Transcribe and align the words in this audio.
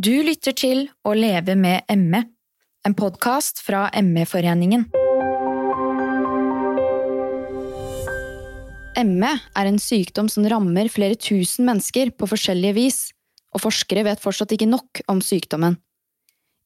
Du 0.00 0.14
lytter 0.24 0.54
til 0.56 0.86
Å 1.04 1.12
leve 1.12 1.52
med 1.60 1.84
ME, 1.92 2.22
en 2.88 2.94
podkast 2.96 3.58
fra 3.60 3.82
ME-foreningen. 4.00 4.86
ME 9.10 9.32
er 9.34 9.68
en 9.68 9.80
sykdom 9.82 10.30
som 10.32 10.46
rammer 10.48 10.88
flere 10.88 11.18
tusen 11.20 11.68
mennesker 11.68 12.14
på 12.16 12.30
forskjellige 12.32 12.78
vis, 12.78 13.02
og 13.52 13.66
forskere 13.66 14.06
vet 14.08 14.24
fortsatt 14.24 14.56
ikke 14.56 14.70
nok 14.70 15.04
om 15.12 15.20
sykdommen. 15.20 15.76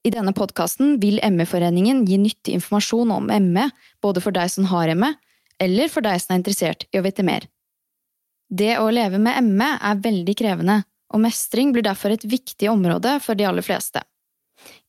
I 0.06 0.14
denne 0.14 0.36
podkasten 0.36 1.00
vil 1.02 1.18
ME-foreningen 1.18 2.06
gi 2.06 2.22
nyttig 2.22 2.54
informasjon 2.60 3.18
om 3.18 3.34
ME, 3.50 3.66
både 3.98 4.22
for 4.22 4.36
deg 4.36 4.54
som 4.54 4.70
har 4.70 4.94
ME, 4.94 5.10
eller 5.58 5.90
for 5.90 6.06
deg 6.06 6.22
som 6.22 6.36
er 6.36 6.44
interessert 6.44 6.86
i 6.92 7.02
å 7.02 7.06
vite 7.10 7.26
mer. 7.26 7.50
Det 8.46 8.76
å 8.78 8.92
leve 8.94 9.18
med 9.18 9.42
ME 9.58 9.74
er 9.80 10.04
veldig 10.06 10.38
krevende, 10.38 10.84
og 11.14 11.22
mestring 11.22 11.70
blir 11.72 11.86
derfor 11.86 12.14
et 12.14 12.26
viktig 12.26 12.68
område 12.70 13.16
for 13.22 13.38
de 13.38 13.46
aller 13.46 13.64
fleste. 13.64 14.02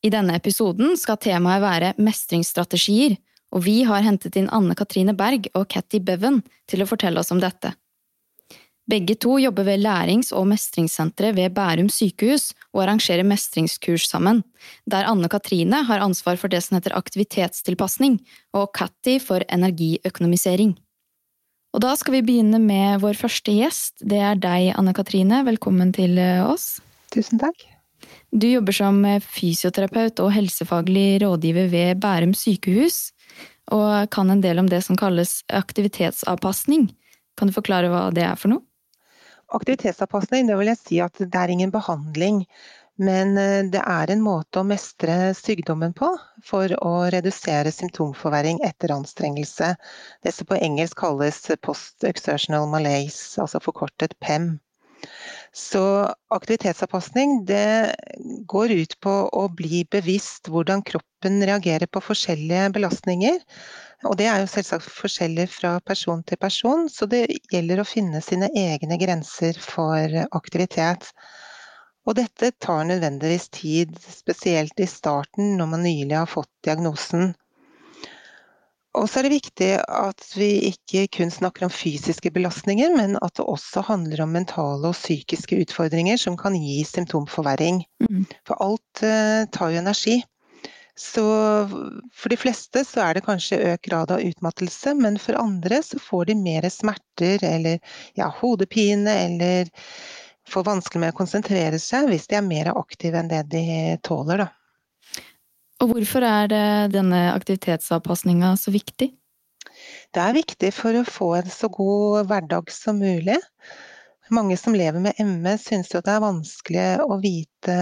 I 0.01 0.11
denne 0.13 0.35
episoden 0.39 0.95
skal 0.97 1.21
temaet 1.21 1.63
være 1.63 1.93
mestringsstrategier, 2.01 3.17
og 3.53 3.65
vi 3.65 3.83
har 3.87 4.03
hentet 4.05 4.35
inn 4.39 4.51
Anne 4.53 4.75
Katrine 4.77 5.13
Berg 5.17 5.47
og 5.53 5.67
Catty 5.71 6.01
Bevan 6.03 6.41
til 6.69 6.83
å 6.83 6.89
fortelle 6.89 7.21
oss 7.21 7.31
om 7.33 7.41
dette. 7.43 7.75
Begge 8.85 9.15
to 9.17 9.39
jobber 9.41 9.65
ved 9.65 9.81
lærings- 9.81 10.29
og 10.35 10.45
mestringssenteret 10.51 11.33
ved 11.33 11.55
Bærum 11.57 11.87
sykehus 11.89 12.51
og 12.69 12.83
arrangerer 12.83 13.25
mestringskurs 13.25 14.05
sammen, 14.11 14.43
der 14.85 15.07
Anne 15.09 15.29
Katrine 15.29 15.81
har 15.87 16.03
ansvar 16.05 16.37
for 16.37 16.53
det 16.53 16.61
som 16.61 16.77
heter 16.77 16.93
aktivitetstilpasning, 16.97 18.19
og 18.53 18.69
Catty 18.77 19.17
for 19.23 19.41
energiøkonomisering. 19.49 20.75
Og 21.75 21.81
da 21.83 21.91
skal 21.99 22.13
vi 22.15 22.23
begynne 22.23 22.55
med 22.63 23.01
vår 23.03 23.17
første 23.19 23.51
gjest. 23.51 23.97
Det 23.99 24.21
er 24.23 24.37
deg, 24.39 24.69
Anne 24.79 24.93
Katrine. 24.95 25.41
Velkommen 25.43 25.89
til 25.91 26.15
oss. 26.47 26.77
Tusen 27.11 27.41
takk. 27.41 27.65
Du 28.31 28.45
jobber 28.47 28.75
som 28.77 29.01
fysioterapeut 29.19 30.21
og 30.23 30.31
helsefaglig 30.31 31.19
rådgiver 31.25 31.67
ved 31.73 31.99
Bærum 31.99 32.31
sykehus, 32.31 33.09
og 33.75 34.07
kan 34.15 34.31
en 34.31 34.43
del 34.45 34.63
om 34.63 34.69
det 34.71 34.85
som 34.87 34.95
kalles 34.95 35.41
aktivitetsavpasning. 35.51 36.87
Kan 37.35 37.51
du 37.51 37.57
forklare 37.57 37.91
hva 37.91 38.07
det 38.15 38.23
er 38.23 38.39
for 38.39 38.53
noe? 38.53 38.63
Aktivitetsavpasning, 39.59 40.47
det 40.47 40.55
vil 40.55 40.71
jeg 40.71 40.79
si 40.79 41.03
at 41.03 41.19
det 41.19 41.41
er 41.41 41.51
ingen 41.51 41.75
behandling. 41.75 42.45
Men 42.97 43.35
det 43.71 43.81
er 43.81 44.11
en 44.11 44.21
måte 44.23 44.61
å 44.61 44.67
mestre 44.67 45.33
sykdommen 45.35 45.91
på 45.97 46.07
for 46.47 46.71
å 46.79 46.93
redusere 47.11 47.73
symptomforverring 47.75 48.61
etter 48.63 48.93
anstrengelse. 48.95 49.73
Det 50.23 50.31
som 50.31 50.47
på 50.47 50.59
engelsk 50.63 51.01
kalles 51.01 51.41
post-exertional 51.65 52.69
malaise, 52.71 53.35
altså 53.41 53.59
forkortet 53.59 54.15
PEM. 54.23 54.53
Så 55.55 55.81
aktivitetsavpasning 56.35 57.45
det 57.47 57.95
går 58.51 58.71
ut 58.75 58.95
på 59.03 59.13
å 59.31 59.43
bli 59.59 59.83
bevisst 59.91 60.49
hvordan 60.51 60.83
kroppen 60.87 61.39
reagerer 61.47 61.87
på 61.87 62.01
forskjellige 62.03 62.73
belastninger. 62.75 63.37
Og 64.07 64.17
det 64.19 64.27
er 64.31 64.43
jo 64.43 64.49
selvsagt 64.51 64.89
forskjellig 64.91 65.47
fra 65.53 65.77
person 65.87 66.23
til 66.27 66.39
person, 66.41 66.89
så 66.91 67.07
det 67.11 67.25
gjelder 67.53 67.81
å 67.81 67.87
finne 67.87 68.23
sine 68.23 68.51
egne 68.51 68.99
grenser 69.01 69.59
for 69.63 70.19
aktivitet. 70.35 71.07
Og 72.05 72.17
dette 72.19 72.51
tar 72.61 72.85
nødvendigvis 72.85 73.49
tid, 73.49 73.95
spesielt 73.99 74.79
i 74.79 74.87
starten 74.89 75.55
når 75.59 75.71
man 75.71 75.83
nylig 75.85 76.13
har 76.13 76.29
fått 76.29 76.51
diagnosen. 76.65 77.33
Og 78.95 79.09
så 79.11 79.19
er 79.19 79.27
det 79.27 79.33
viktig 79.33 79.71
at 79.81 80.27
vi 80.37 80.49
ikke 80.69 81.07
kun 81.17 81.33
snakker 81.33 81.65
om 81.67 81.73
fysiske 81.73 82.31
belastninger, 82.31 82.93
men 82.95 83.17
at 83.19 83.35
det 83.35 83.43
også 83.43 83.83
handler 83.89 84.23
om 84.23 84.31
mentale 84.37 84.91
og 84.91 84.95
psykiske 84.95 85.57
utfordringer 85.65 86.21
som 86.21 86.37
kan 86.39 86.55
gi 86.55 86.79
symptomforverring. 86.87 87.83
Mm. 88.05 88.23
For 88.47 88.61
alt 88.63 89.03
uh, 89.03 89.43
tar 89.51 89.73
jo 89.73 89.81
energi. 89.81 90.21
Så 90.95 91.25
for 92.15 92.31
de 92.31 92.37
fleste 92.39 92.85
så 92.87 93.01
er 93.03 93.17
det 93.17 93.25
kanskje 93.25 93.59
økt 93.73 93.89
grad 93.89 94.13
av 94.15 94.23
utmattelse, 94.23 94.93
men 94.95 95.17
for 95.19 95.35
andre 95.35 95.81
så 95.83 95.99
får 95.99 96.29
de 96.29 96.37
mer 96.39 96.67
smerter 96.71 97.43
eller 97.43 97.81
ja, 98.15 98.29
hodepine 98.37 99.17
eller 99.25 99.67
får 100.49 100.67
vanskelig 100.67 101.01
med 101.01 101.13
å 101.13 101.17
konsentrere 101.17 101.79
seg 101.81 102.09
hvis 102.11 102.27
de 102.31 102.39
er 102.39 102.45
mer 102.45 102.71
aktive 102.75 103.19
enn 103.19 103.31
det 103.31 103.43
de 103.51 103.65
tåler. 104.05 104.45
Da. 104.45 105.21
Og 105.83 105.91
hvorfor 105.91 106.25
er 106.25 106.51
denne 106.93 107.21
aktivitetsavpasninga 107.33 108.53
så 108.59 108.73
viktig? 108.75 109.11
Det 110.15 110.21
er 110.21 110.37
viktig 110.37 110.71
for 110.73 110.95
å 110.95 111.03
få 111.07 111.33
en 111.41 111.51
så 111.51 111.67
god 111.73 112.29
hverdag 112.29 112.71
som 112.71 113.01
mulig. 113.01 113.37
Mange 114.33 114.57
som 114.57 114.73
lever 114.73 115.03
med 115.03 115.19
ME 115.21 115.53
syns 115.61 115.91
jo 115.93 115.99
det 116.01 116.15
er 116.15 116.23
vanskelig 116.23 116.85
å 117.03 117.19
vite 117.21 117.75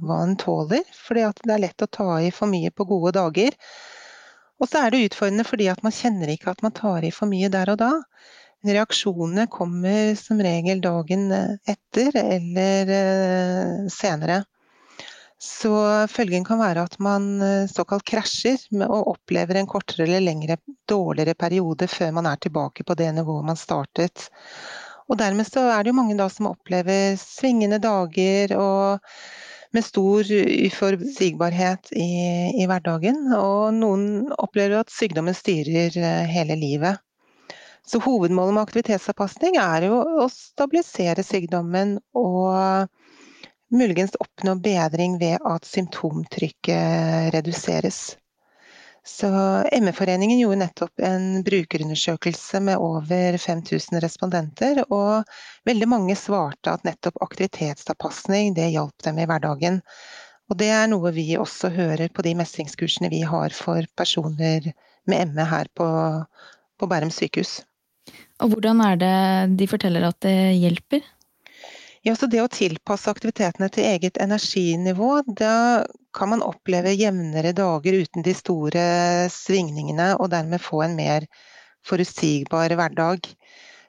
hva 0.00 0.22
en 0.24 0.34
tåler, 0.40 0.82
fordi 0.98 1.26
det 1.44 1.54
er 1.54 1.62
lett 1.62 1.84
å 1.84 1.90
ta 1.98 2.08
i 2.24 2.32
for 2.34 2.50
mye 2.50 2.72
på 2.74 2.88
gode 2.88 3.12
dager. 3.14 3.54
Og 4.58 4.70
så 4.70 4.82
er 4.82 4.90
det 4.90 5.04
utfordrende 5.10 5.44
fordi 5.46 5.68
at 5.70 5.84
man 5.86 5.94
kjenner 5.94 6.32
ikke 6.32 6.50
at 6.50 6.64
man 6.64 6.74
tar 6.74 7.06
i 7.06 7.12
for 7.14 7.30
mye 7.30 7.52
der 7.52 7.70
og 7.74 7.78
da. 7.84 7.92
Reaksjonene 8.64 9.46
kommer 9.52 10.14
som 10.18 10.40
regel 10.42 10.80
dagen 10.80 11.28
etter 11.32 12.16
eller 12.22 12.92
eh, 12.96 13.88
senere. 13.92 14.44
Så 15.38 15.70
følgen 16.08 16.46
kan 16.48 16.58
være 16.62 16.86
at 16.88 16.96
man 17.02 17.28
eh, 17.44 17.68
såkalt 17.68 18.06
krasjer 18.08 18.62
og 18.88 19.12
opplever 19.12 19.60
en 19.60 19.68
kortere 19.68 20.06
eller 20.06 20.24
lengre 20.24 20.56
dårligere 20.88 21.36
periode 21.36 21.88
før 21.92 22.14
man 22.16 22.28
er 22.30 22.40
tilbake 22.40 22.86
på 22.86 22.96
det 22.96 23.10
nivået 23.18 23.44
man 23.44 23.60
startet. 23.60 24.30
Og 25.06 25.18
dermed 25.20 25.46
så 25.46 25.68
er 25.70 25.84
det 25.84 25.92
jo 25.92 25.98
mange 26.00 26.16
da 26.18 26.26
som 26.32 26.48
opplever 26.50 27.18
svingende 27.20 27.78
dager 27.78 28.56
og 28.58 29.04
med 29.76 29.84
stor 29.84 30.24
uforutsigbarhet 30.66 31.92
i, 31.92 32.10
i 32.62 32.66
hverdagen. 32.66 33.26
Og 33.36 33.74
noen 33.76 34.32
opplever 34.40 34.80
at 34.80 34.94
sykdommen 34.94 35.36
styrer 35.36 35.92
eh, 36.00 36.30
hele 36.32 36.56
livet. 36.58 37.02
Så 37.86 38.00
hovedmålet 38.02 38.54
med 38.54 38.64
aktivitetsavpasning 38.66 39.56
er 39.62 39.86
jo 39.86 40.00
å 40.24 40.26
stabilisere 40.32 41.22
sykdommen 41.22 41.96
og 42.18 42.88
muligens 43.70 44.16
oppnå 44.18 44.56
bedring 44.62 45.18
ved 45.20 45.42
at 45.46 45.66
symptomtrykket 45.68 47.30
reduseres. 47.34 48.16
Så 49.06 49.28
ME-foreningen 49.70 50.40
gjorde 50.40 50.58
nettopp 50.64 51.02
en 51.06 51.44
brukerundersøkelse 51.46 52.58
med 52.66 52.82
over 52.82 53.38
5000 53.38 54.00
respondenter, 54.02 54.80
og 54.90 55.22
veldig 55.70 55.88
mange 55.92 56.16
svarte 56.18 56.74
at 56.74 56.82
nettopp 56.88 57.22
aktivitetstilpasning 57.28 58.56
det 58.58 58.72
hjalp 58.74 59.06
dem 59.06 59.22
i 59.22 59.28
hverdagen. 59.30 59.78
Og 60.50 60.58
det 60.58 60.72
er 60.74 60.90
noe 60.90 61.14
vi 61.14 61.28
også 61.38 61.70
hører 61.74 62.10
på 62.10 62.26
de 62.26 62.34
mestringskursene 62.42 63.12
vi 63.14 63.22
har 63.22 63.54
for 63.54 63.86
personer 63.94 64.72
med 65.06 65.38
ME 65.38 65.46
her 65.54 65.70
på, 65.78 65.86
på 66.74 66.90
Bærum 66.90 67.14
sykehus. 67.14 67.60
Og 68.44 68.52
hvordan 68.52 68.82
er 68.84 68.98
det 69.00 69.18
de 69.60 69.68
forteller 69.70 70.04
at 70.08 70.18
det 70.24 70.38
hjelper? 70.60 71.04
Ja, 72.06 72.14
så 72.14 72.28
Det 72.30 72.38
å 72.38 72.50
tilpasse 72.52 73.10
aktivitetene 73.10 73.66
til 73.72 73.88
eget 73.88 74.18
energinivå, 74.22 75.24
da 75.26 75.82
kan 76.14 76.30
man 76.30 76.44
oppleve 76.44 76.92
jevnere 76.94 77.50
dager 77.56 77.96
uten 77.98 78.22
de 78.22 78.34
store 78.36 78.84
svingningene, 79.32 80.12
og 80.20 80.30
dermed 80.30 80.62
få 80.62 80.84
en 80.84 80.94
mer 80.94 81.26
forutsigbar 81.86 82.76
hverdag. 82.78 83.26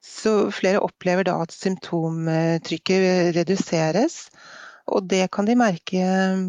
Så 0.02 0.50
flere 0.56 0.82
opplever 0.82 1.28
da 1.28 1.36
at 1.44 1.54
symptomtrykket 1.54 3.36
reduseres. 3.38 4.24
Og 4.88 5.06
det 5.12 5.28
kan 5.36 5.46
de 5.46 5.58
merke 5.60 6.02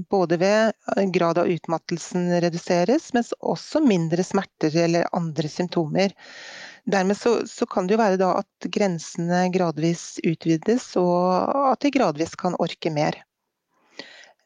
både 0.09 0.39
ved 0.41 1.13
grad 1.13 1.41
av 1.43 1.51
utmattelsen 1.51 2.31
reduseres, 2.45 3.11
mens 3.13 3.35
også 3.43 3.83
mindre 3.83 4.25
smerter 4.25 4.77
eller 4.87 5.09
andre 5.13 5.51
symptomer. 5.51 6.15
Dermed 6.89 7.19
så, 7.21 7.47
så, 7.47 7.67
kan 7.69 7.87
det 7.87 7.97
jo 7.97 8.01
være 8.01 8.29
at 8.33 8.69
grensene 8.73 9.47
gradvis 9.53 10.17
utvides, 10.25 10.95
og 10.97 11.73
at 11.73 11.83
de 11.85 11.93
gradvis 11.93 12.33
kan 12.41 12.57
orke 12.59 12.93
mer. 12.93 13.19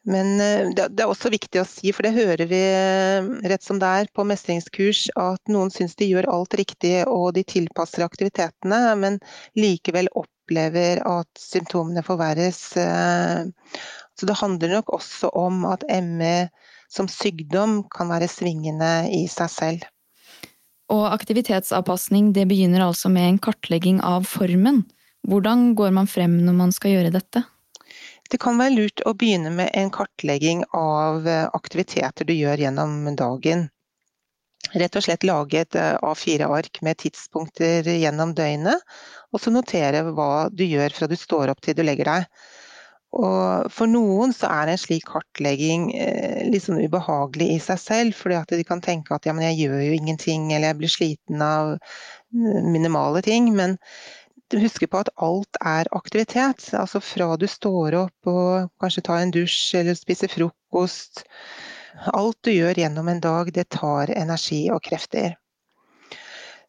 Men 0.03 0.41
eh, 0.43 0.67
det, 0.75 0.89
det 0.97 1.05
er 1.05 1.11
også 1.11 1.31
viktig 1.31 1.61
å 1.61 1.67
si, 1.67 1.93
for 1.95 2.03
det 2.03 2.17
hører 2.17 2.43
vi 2.49 2.59
eh, 2.59 3.29
rett 3.47 3.63
som 3.63 3.79
det 3.79 3.91
er 4.01 4.11
på 4.11 4.25
mestringskurs, 4.27 5.05
at 5.15 5.39
noen 5.51 5.71
syns 5.71 5.95
de 5.99 6.09
gjør 6.09 6.27
alt 6.33 6.57
riktig 6.59 6.97
og 7.07 7.31
de 7.37 7.45
tilpasser 7.47 8.03
aktivitetene, 8.03 8.81
men 8.99 9.21
likevel 9.55 10.11
opplever 10.19 10.99
at 11.07 11.31
symptomene 11.39 12.03
forverres. 12.03 12.61
Eh. 12.75 13.47
Så 14.19 14.27
det 14.27 14.37
handler 14.43 14.75
nok 14.75 14.91
også 14.99 15.31
om 15.39 15.63
at 15.71 15.87
ME 16.03 16.49
som 16.91 17.07
sykdom 17.09 17.85
kan 17.93 18.11
være 18.11 18.27
svingende 18.29 18.91
i 19.15 19.23
seg 19.31 19.49
selv. 19.49 19.92
Og 20.93 21.07
aktivitetsavpasning 21.09 22.33
det 22.35 22.45
begynner 22.51 22.85
altså 22.85 23.09
med 23.09 23.25
en 23.27 23.39
kartlegging 23.41 24.01
av 24.05 24.27
formen. 24.29 24.83
Hvordan 25.27 25.71
går 25.79 25.93
man 25.95 26.09
frem 26.11 26.37
når 26.45 26.57
man 26.59 26.73
skal 26.75 26.97
gjøre 26.97 27.13
dette? 27.15 27.43
Det 28.29 28.39
kan 28.41 28.59
være 28.59 28.75
lurt 28.75 29.03
å 29.07 29.13
begynne 29.17 29.51
med 29.53 29.71
en 29.77 29.91
kartlegging 29.93 30.63
av 30.77 31.27
eh, 31.27 31.47
aktiviteter 31.53 32.27
du 32.27 32.33
gjør 32.33 32.65
gjennom 32.65 33.07
dagen. 33.19 33.67
Rett 34.73 34.95
og 34.97 35.05
slett 35.05 35.25
lage 35.27 35.59
et 35.65 35.77
eh, 35.77 35.97
A4-ark 36.01 36.81
med 36.85 37.01
tidspunkter 37.03 37.87
gjennom 37.89 38.33
døgnet, 38.37 38.81
og 39.33 39.41
så 39.43 39.53
notere 39.53 40.05
hva 40.13 40.47
du 40.49 40.65
gjør 40.65 40.95
fra 40.97 41.09
du 41.11 41.17
står 41.19 41.53
opp 41.53 41.61
til 41.63 41.77
du 41.77 41.83
legger 41.85 42.09
deg. 42.09 42.29
Og 43.13 43.69
for 43.69 43.89
noen 43.89 44.31
så 44.33 44.49
er 44.49 44.71
en 44.71 44.79
slik 44.81 45.05
kartlegging 45.05 45.91
eh, 45.93 46.41
litt 46.49 46.65
sånn 46.65 46.81
ubehagelig 46.81 47.51
i 47.53 47.59
seg 47.61 47.81
selv, 47.81 48.17
fordi 48.17 48.39
at 48.39 48.53
de 48.57 48.65
kan 48.65 48.81
tenke 48.81 49.13
at 49.13 49.27
ja, 49.27 49.35
men 49.37 49.45
jeg 49.51 49.67
gjør 49.67 49.83
jo 49.85 49.99
ingenting, 49.99 50.47
eller 50.49 50.71
jeg 50.71 50.79
blir 50.81 50.93
sliten 50.95 51.43
av 51.45 51.75
minimale 52.33 53.21
ting. 53.25 53.51
Men 53.53 53.77
husk 54.53 54.85
på 54.89 55.03
at 55.03 55.11
alt 55.21 55.61
er 55.61 55.89
aktivitet. 55.97 56.71
Altså 56.77 57.01
fra 57.03 57.33
du 57.37 57.45
står 57.49 57.99
opp 58.03 58.29
og 58.29 58.73
kanskje 58.81 59.05
tar 59.05 59.21
en 59.21 59.33
dusj 59.33 59.77
eller 59.81 59.97
spiser 59.97 60.31
frokost. 60.33 61.23
Alt 62.13 62.39
du 62.45 62.51
gjør 62.53 62.81
gjennom 62.81 63.09
en 63.09 63.21
dag, 63.21 63.53
det 63.53 63.69
tar 63.77 64.11
energi 64.13 64.65
og 64.73 64.81
krefter. 64.85 65.37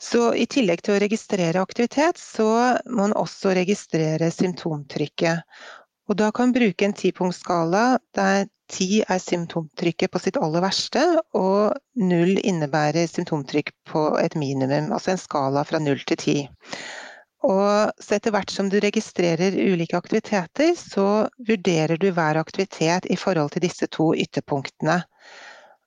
Så 0.05 0.35
i 0.37 0.44
tillegg 0.50 0.82
til 0.85 0.96
å 0.96 1.00
registrere 1.00 1.62
aktivitet, 1.62 2.19
så 2.20 2.46
må 2.85 3.06
man 3.06 3.17
også 3.17 3.55
registrere 3.56 4.29
symptomtrykket. 4.35 5.46
Og 6.09 6.19
da 6.21 6.29
kan 6.37 6.53
bruke 6.53 6.85
en 6.85 6.97
tipunktsskala 6.97 7.85
der 8.17 8.45
ti 8.69 9.03
er 9.03 9.21
symptomtrykket 9.21 10.12
på 10.12 10.21
sitt 10.21 10.39
aller 10.41 10.65
verste, 10.65 11.03
og 11.37 11.77
null 12.01 12.39
innebærer 12.41 13.09
symptomtrykk 13.09 13.73
på 13.89 14.06
et 14.21 14.37
minimum. 14.37 14.93
Altså 14.93 15.15
en 15.15 15.21
skala 15.21 15.65
fra 15.69 15.81
null 15.81 16.01
til 16.09 16.21
ti. 16.21 16.37
Og 17.45 17.93
så 18.01 18.17
etter 18.17 18.33
hvert 18.33 18.53
som 18.53 18.71
du 18.73 18.79
registrerer 18.81 19.56
ulike 19.56 19.99
aktiviteter, 19.99 20.73
så 20.79 21.27
vurderer 21.49 22.01
du 22.01 22.09
hver 22.17 22.41
aktivitet 22.41 23.09
i 23.12 23.19
forhold 23.21 23.53
til 23.53 23.67
disse 23.67 23.89
to 23.93 24.15
ytterpunktene. 24.17 25.03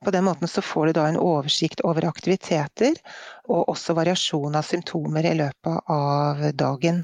På 0.05 0.13
den 0.13 0.27
måten 0.27 0.49
så 0.49 0.61
får 0.61 0.85
du 0.85 0.97
da 0.99 1.07
en 1.09 1.17
oversikt 1.17 1.81
over 1.81 2.05
aktiviteter, 2.05 2.93
og 3.49 3.69
også 3.73 3.97
variasjon 3.97 4.57
av 4.57 4.65
symptomer 4.65 5.25
i 5.25 5.33
løpet 5.39 5.89
av 5.89 6.43
dagen. 6.53 7.01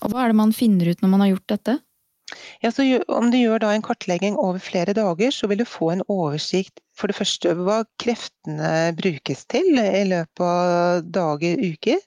Og 0.00 0.12
hva 0.12 0.24
er 0.24 0.32
det 0.32 0.40
man 0.40 0.56
finner 0.56 0.88
ut 0.88 1.04
når 1.04 1.12
man 1.12 1.24
har 1.26 1.34
gjort 1.34 1.52
dette? 1.52 1.76
Ja, 2.62 2.70
om 3.08 3.30
du 3.32 3.36
gjør 3.38 3.64
en 3.68 3.84
kartlegging 3.84 4.36
over 4.38 4.58
flere 4.62 4.94
dager, 4.96 5.30
så 5.34 5.48
vil 5.50 5.62
du 5.62 5.66
få 5.68 5.90
en 5.92 6.04
oversikt 6.08 6.80
for 6.96 7.10
det 7.10 7.16
første 7.16 7.50
over 7.52 7.66
hva 7.66 7.78
kreftene 8.02 8.92
brukes 8.98 9.46
til 9.50 9.78
i 9.80 10.04
løpet 10.08 10.44
av 10.46 11.02
dager, 11.08 11.60
uker. 11.60 11.98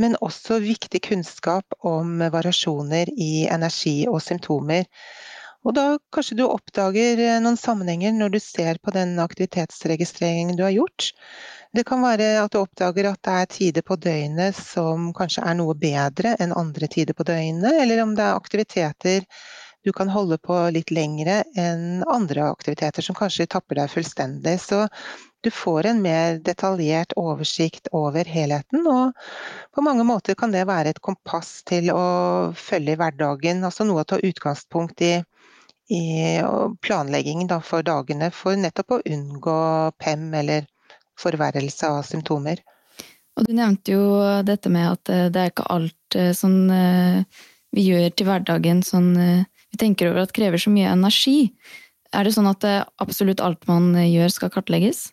Men 0.00 0.18
også 0.24 0.58
viktig 0.64 1.02
kunnskap 1.06 1.76
om 1.86 2.18
variasjoner 2.34 3.12
i 3.14 3.46
energi 3.46 4.04
og 4.10 4.22
symptomer. 4.24 4.88
Og 5.64 5.72
da 5.76 5.84
kanskje 6.12 6.36
du 6.38 6.44
oppdager 6.44 7.20
noen 7.40 7.56
sammenhenger 7.56 8.12
når 8.12 8.34
du 8.34 8.40
ser 8.42 8.80
på 8.84 8.92
den 8.92 9.16
aktivitetsregistreringen 9.22 10.58
du 10.58 10.64
har 10.66 10.74
gjort. 10.76 11.10
Det 11.74 11.86
kan 11.88 12.04
være 12.04 12.36
at 12.42 12.52
du 12.52 12.60
oppdager 12.60 13.08
at 13.10 13.22
det 13.24 13.36
er 13.40 13.50
tider 13.50 13.86
på 13.86 13.96
døgnet 13.96 14.56
som 14.58 15.08
kanskje 15.16 15.42
er 15.48 15.56
noe 15.58 15.74
bedre 15.74 16.36
enn 16.38 16.52
andre 16.54 16.90
tider 16.92 17.16
på 17.16 17.26
døgnet, 17.26 17.80
eller 17.80 18.04
om 18.04 18.12
det 18.14 18.26
er 18.26 18.36
aktiviteter 18.36 19.24
du 19.84 19.92
kan 19.92 20.08
holde 20.08 20.38
på 20.40 20.56
litt 20.72 20.90
lengre 20.94 21.42
enn 21.60 22.04
andre 22.08 22.46
aktiviteter 22.48 23.04
som 23.04 23.16
kanskje 23.16 23.46
tapper 23.52 23.76
deg 23.76 23.90
fullstendig. 23.92 24.54
Så 24.62 24.86
du 25.44 25.50
får 25.52 25.90
en 25.90 26.00
mer 26.00 26.38
detaljert 26.40 27.12
oversikt 27.20 27.90
over 27.92 28.24
helheten, 28.24 28.86
og 28.88 29.12
på 29.76 29.84
mange 29.84 30.06
måter 30.08 30.38
kan 30.40 30.54
det 30.54 30.64
være 30.70 30.94
et 30.94 31.02
kompass 31.04 31.58
til 31.68 31.90
å 31.92 32.06
følge 32.56 32.94
i 32.94 33.00
hverdagen. 33.00 33.60
Altså 33.68 33.84
noe 33.84 34.06
å 34.06 34.08
ta 34.08 34.16
utgangspunkt 34.24 35.04
i, 35.04 35.18
i 35.92 36.40
planleggingen 36.84 37.50
for 37.62 37.84
dagene, 37.84 38.30
for 38.32 38.56
nettopp 38.56 38.96
å 38.96 39.02
unngå 39.04 39.56
PEM 40.00 40.30
eller 40.34 40.68
forverrelse 41.20 41.90
av 41.90 42.02
symptomer. 42.08 42.62
Og 43.36 43.48
du 43.48 43.52
nevnte 43.56 43.96
jo 43.96 44.04
dette 44.46 44.70
med 44.70 44.92
at 44.92 45.10
eh, 45.10 45.26
det 45.34 45.40
er 45.40 45.50
ikke 45.50 45.70
alt 45.74 46.18
sånn 46.38 46.70
eh, 46.70 47.42
vi 47.74 47.88
gjør 47.88 48.12
til 48.14 48.28
hverdagen 48.28 48.84
sånn 48.86 49.10
vi 49.74 49.78
tenker 49.82 50.12
over 50.12 50.22
at 50.22 50.32
krever 50.36 50.60
så 50.62 50.70
mye 50.70 50.92
energi. 50.94 51.50
Er 52.14 52.22
det 52.22 52.36
sånn 52.36 52.46
at 52.46 52.62
eh, 52.68 52.84
absolutt 53.02 53.42
alt 53.42 53.66
man 53.66 53.90
eh, 53.98 54.06
gjør 54.06 54.30
skal 54.30 54.52
kartlegges? 54.54 55.08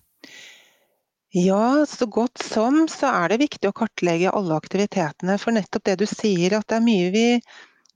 Ja, 1.33 1.81
så 1.89 2.05
godt 2.11 2.43
som 2.43 2.83
så 2.91 3.09
er 3.23 3.31
det 3.31 3.41
viktig 3.41 3.71
å 3.71 3.73
kartlegge 3.73 4.33
alle 4.35 4.59
aktivitetene. 4.59 5.39
For 5.41 5.55
nettopp 5.55 5.87
det 5.87 5.97
du 6.03 6.05
sier, 6.05 6.59
at 6.59 6.67
det 6.69 6.77
er 6.77 6.85
mye 6.85 7.09
vi 7.15 7.25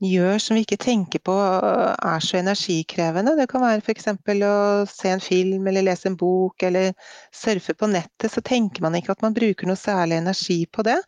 gjør 0.03 0.39
som 0.41 0.57
vi 0.57 0.63
ikke 0.65 0.79
tenker 0.81 1.21
på 1.23 1.33
eh, 1.35 1.95
er 1.95 2.23
så 2.23 2.39
energikrevende. 2.39 3.35
Det 3.39 3.47
kan 3.51 3.63
være 3.63 3.83
f.eks. 3.83 4.09
å 4.11 4.55
se 4.89 5.11
en 5.13 5.23
film 5.23 5.67
eller 5.67 5.87
lese 5.87 6.09
en 6.11 6.17
bok 6.19 6.63
eller 6.67 6.93
surfe 7.33 7.75
på 7.77 7.89
nettet. 7.91 8.31
Så 8.31 8.43
tenker 8.45 8.85
man 8.85 8.97
ikke 8.97 9.15
at 9.15 9.23
man 9.25 9.35
bruker 9.35 9.69
noe 9.69 9.79
særlig 9.79 10.19
energi 10.19 10.65
på 10.67 10.85
det. 10.87 10.99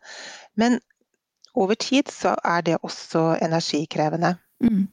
Men 0.56 0.78
over 1.58 1.74
tid 1.74 2.08
så 2.12 2.36
er 2.44 2.62
det 2.64 2.78
også 2.82 3.34
energikrevende. 3.42 4.36
Mm. 4.64 4.86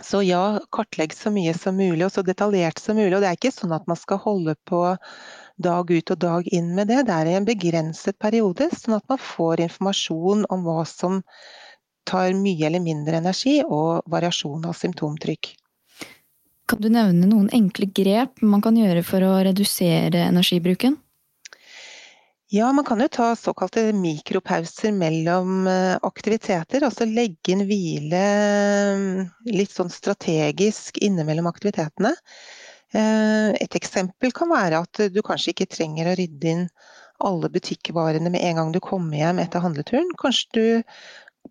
Så 0.00 0.22
ja, 0.24 0.58
kartlegg 0.72 1.12
så 1.12 1.32
mye 1.32 1.52
som 1.56 1.76
mulig 1.76 2.06
og 2.06 2.12
så 2.14 2.22
detaljert 2.24 2.80
som 2.80 2.96
mulig. 2.96 3.12
Og 3.16 3.22
det 3.22 3.30
er 3.30 3.38
ikke 3.38 3.52
sånn 3.52 3.74
at 3.76 3.88
man 3.90 3.98
skal 4.00 4.20
holde 4.22 4.56
på 4.68 4.82
dag 5.60 5.90
ut 5.90 6.12
og 6.14 6.20
dag 6.22 6.46
inn 6.56 6.72
med 6.76 6.88
det. 6.88 7.02
Det 7.08 7.16
er 7.16 7.28
i 7.28 7.34
en 7.36 7.48
begrenset 7.48 8.16
periode, 8.20 8.70
sånn 8.72 8.96
at 8.96 9.04
man 9.12 9.20
får 9.20 9.60
informasjon 9.66 10.46
om 10.48 10.64
hva 10.64 10.84
som 10.88 11.20
tar 12.08 12.32
mye 12.38 12.66
eller 12.68 12.82
mindre 12.84 13.20
energi, 13.20 13.60
og 13.66 14.06
variasjon 14.10 14.64
av 14.68 14.76
symptomtrykk. 14.78 15.54
Kan 16.70 16.82
du 16.84 16.90
nevne 16.92 17.26
noen 17.26 17.48
enkle 17.54 17.88
grep 17.90 18.42
man 18.46 18.62
kan 18.62 18.76
gjøre 18.78 19.02
for 19.06 19.24
å 19.26 19.38
redusere 19.42 20.28
energibruken? 20.28 21.00
Ja, 22.50 22.72
man 22.74 22.84
kan 22.86 22.98
jo 22.98 23.06
ta 23.10 23.28
såkalte 23.38 23.92
mikropauser 23.94 24.90
mellom 24.94 25.68
eh, 25.70 25.96
aktiviteter. 26.02 26.82
Altså 26.82 27.06
legge 27.06 27.54
inn 27.54 27.62
hvile 27.68 28.22
mm, 28.98 29.20
litt 29.54 29.70
sånn 29.70 29.92
strategisk 29.94 30.98
innimellom 30.98 31.46
aktivitetene. 31.46 32.10
Eh, 32.90 33.50
et 33.54 33.78
eksempel 33.78 34.34
kan 34.34 34.50
være 34.50 34.82
at 34.82 35.02
du 35.14 35.20
kanskje 35.22 35.54
ikke 35.54 35.68
trenger 35.76 36.10
å 36.10 36.16
rydde 36.18 36.50
inn 36.54 36.66
alle 37.22 37.52
butikkvarene 37.54 38.32
med 38.34 38.42
en 38.42 38.58
gang 38.58 38.74
du 38.74 38.80
kommer 38.82 39.20
hjem 39.20 39.38
etter 39.42 39.62
handleturen. 39.62 40.10
Kanskje 40.18 40.50
du 40.58 40.66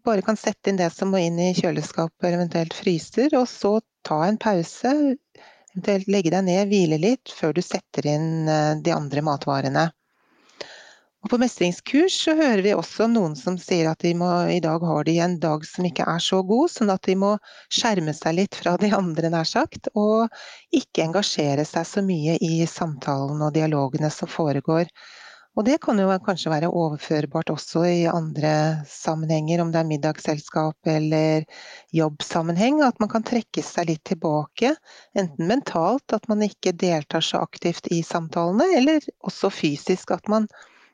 bare 0.06 0.24
kan 0.26 0.38
sette 0.40 0.72
inn 0.72 0.80
det 0.80 0.90
som 0.96 1.12
må 1.14 1.22
inn 1.24 1.40
i 1.42 1.54
kjøleskapet, 1.58 2.32
eventuelt 2.32 2.76
fryser, 2.78 3.34
og 3.40 3.48
så 3.52 3.78
ta 4.08 4.24
en 4.28 4.40
pause. 4.42 4.94
Eventuelt 5.74 6.10
legge 6.12 6.34
deg 6.34 6.46
ned, 6.48 6.68
hvile 6.72 7.00
litt, 7.02 7.32
før 7.36 7.56
du 7.56 7.62
setter 7.66 8.08
inn 8.10 8.50
eh, 8.50 8.76
de 8.84 8.96
andre 8.96 9.24
matvarene. 9.26 9.90
Og 11.20 11.34
på 11.34 11.38
mestringskurs 11.42 12.16
så 12.16 12.34
hører 12.40 12.62
vi 12.64 12.72
også 12.72 13.10
noen 13.12 13.34
som 13.36 13.58
sier 13.60 13.90
at 13.92 14.06
må, 14.16 14.30
i 14.48 14.62
dag 14.64 14.84
har 14.88 15.04
de 15.04 15.18
en 15.20 15.36
dag 15.44 15.66
som 15.68 15.88
ikke 15.88 16.06
er 16.08 16.22
så 16.24 16.40
god, 16.48 16.72
sånn 16.72 16.94
at 16.94 17.04
de 17.10 17.18
må 17.20 17.34
skjerme 17.68 18.14
seg 18.16 18.38
litt 18.38 18.56
fra 18.56 18.78
de 18.80 18.94
andre, 18.96 19.32
nær 19.34 19.50
sagt, 19.50 19.92
og 20.00 20.32
ikke 20.72 21.10
engasjere 21.10 21.68
seg 21.68 21.88
så 21.90 22.04
mye 22.08 22.38
i 22.40 22.64
samtalen 22.72 23.44
og 23.44 23.52
dialogene 23.58 24.12
som 24.16 24.32
foregår. 24.32 24.88
Og 25.60 25.66
det 25.68 25.82
kan 25.84 25.98
jo 26.00 26.08
kanskje 26.24 26.54
være 26.54 26.70
overførbart 26.72 27.50
også 27.52 27.82
i 27.84 28.06
andre 28.08 28.80
sammenhenger, 28.88 29.60
om 29.60 29.74
det 29.74 29.82
er 29.82 29.90
middagsselskap 29.90 30.88
eller 30.88 31.44
jobbsammenheng, 31.92 32.80
at 32.86 32.96
man 33.04 33.12
kan 33.12 33.26
trekke 33.28 33.60
seg 33.66 33.90
litt 33.90 34.06
tilbake. 34.08 34.72
Enten 35.20 35.52
mentalt, 35.52 36.16
at 36.16 36.32
man 36.32 36.46
ikke 36.48 36.72
deltar 36.72 37.26
så 37.28 37.44
aktivt 37.44 37.92
i 37.92 38.00
samtalene, 38.08 38.70
eller 38.80 39.04
også 39.20 39.52
fysisk, 39.52 40.16
at 40.16 40.32
man 40.32 40.48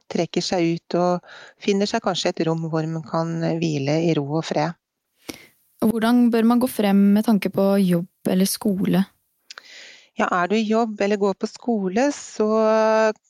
trekker 0.10 0.42
seg 0.42 0.80
ut 0.80 0.98
og 0.98 1.36
finner 1.62 1.90
seg 1.90 2.02
kanskje 2.02 2.34
et 2.34 2.44
rom 2.50 2.66
hvor 2.72 2.90
man 2.90 3.06
kan 3.06 3.38
hvile 3.62 4.00
i 4.10 4.18
ro 4.18 4.26
og 4.42 4.48
fred. 4.50 4.74
Hvordan 5.86 6.32
bør 6.34 6.50
man 6.50 6.62
gå 6.64 6.72
frem 6.72 7.12
med 7.14 7.30
tanke 7.30 7.54
på 7.54 7.76
jobb 7.86 8.34
eller 8.34 8.50
skole? 8.50 9.06
Ja, 10.16 10.30
er 10.32 10.48
du 10.48 10.56
i 10.56 10.64
jobb 10.64 11.02
eller 11.04 11.20
går 11.20 11.34
på 11.36 11.48
skole, 11.52 12.06
så 12.16 12.46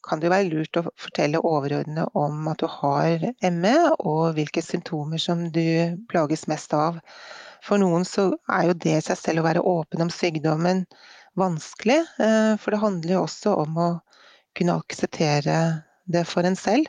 kan 0.05 0.21
det 0.21 0.29
være 0.29 0.51
lurt 0.51 0.77
å 0.77 0.83
fortelle 1.01 1.41
overordnet 1.41 2.13
om 2.13 2.45
at 2.51 2.61
du 2.61 2.67
har 2.69 3.25
ME, 3.55 3.73
og 4.05 4.35
hvilke 4.37 4.61
symptomer 4.61 5.21
som 5.21 5.47
du 5.55 5.97
plages 6.11 6.45
mest 6.51 6.75
av. 6.77 6.99
For 7.65 7.81
noen 7.81 8.05
så 8.05 8.27
er 8.53 8.69
jo 8.69 8.77
det 8.85 8.99
seg 9.07 9.17
selv 9.17 9.41
å 9.41 9.47
være 9.47 9.65
åpen 9.65 10.05
om 10.05 10.13
sykdommen 10.13 10.83
vanskelig, 11.41 12.03
eh, 12.21 12.53
for 12.61 12.71
det 12.75 12.83
handler 12.83 13.15
jo 13.17 13.23
også 13.25 13.55
om 13.65 13.79
å 13.81 13.89
kunne 14.55 14.77
akseptere 14.77 15.57
det 16.05 16.23
for 16.29 16.45
en 16.45 16.55
selv. 16.59 16.85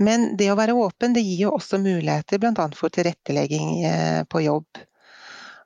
Men 0.00 0.30
det 0.40 0.48
å 0.48 0.56
være 0.56 0.78
åpen 0.80 1.12
det 1.12 1.26
gir 1.26 1.44
jo 1.44 1.56
også 1.58 1.78
muligheter 1.82 2.40
bl.a. 2.40 2.70
for 2.72 2.88
tilrettelegging 2.88 3.82
eh, 3.84 4.22
på 4.24 4.46
jobb. 4.46 4.80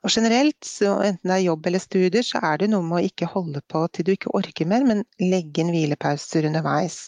Og 0.05 0.13
generelt, 0.13 0.67
enten 0.85 1.31
det 1.31 1.33
er 1.33 1.47
jobb 1.47 1.65
eller 1.65 1.81
studier, 1.81 2.25
så 2.25 2.37
er 2.45 2.59
det 2.61 2.69
noe 2.69 2.85
med 2.85 2.99
å 2.99 3.07
ikke 3.07 3.29
holde 3.31 3.63
på 3.73 3.87
til 3.89 4.05
du 4.05 4.11
ikke 4.13 4.33
orker 4.37 4.69
mer, 4.69 4.85
men 4.85 5.01
legge 5.17 5.63
inn 5.63 5.71
hvilepauser 5.73 6.45
underveis. 6.45 7.07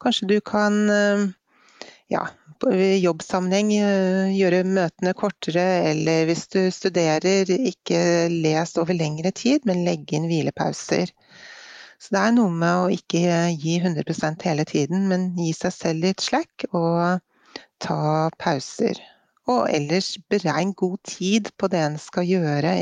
Kanskje 0.00 0.28
du 0.30 0.36
kan 0.46 0.76
eh, 0.94 1.24
ja, 2.14 2.22
i 2.70 3.00
jobbsammenheng 3.02 3.72
eh, 3.74 4.30
gjøre 4.36 4.62
møtene 4.68 5.14
kortere, 5.18 5.66
eller 5.90 6.28
hvis 6.30 6.46
du 6.54 6.60
studerer, 6.74 7.50
ikke 7.50 8.00
les 8.30 8.76
over 8.78 8.94
lengre 8.94 9.34
tid, 9.34 9.66
men 9.66 9.82
legge 9.88 10.18
inn 10.18 10.30
hvilepauser. 10.30 11.10
Så 12.00 12.14
det 12.14 12.20
er 12.22 12.36
noe 12.38 12.54
med 12.62 12.84
å 12.84 12.90
ikke 12.94 13.40
gi 13.58 13.80
100% 13.82 14.46
hele 14.46 14.64
tiden, 14.70 15.08
men 15.10 15.32
gi 15.34 15.50
seg 15.56 15.74
selv 15.74 16.06
litt 16.06 16.22
slack 16.24 16.68
og 16.70 17.18
ta 17.82 18.30
pauser. 18.38 19.02
Og 19.48 19.70
ellers 19.72 20.14
beregn 20.30 20.74
god 20.76 20.98
tid 21.06 21.48
på 21.56 21.70
det 21.72 21.80
en 21.80 21.96
skal 21.98 22.28
gjøre 22.28 22.74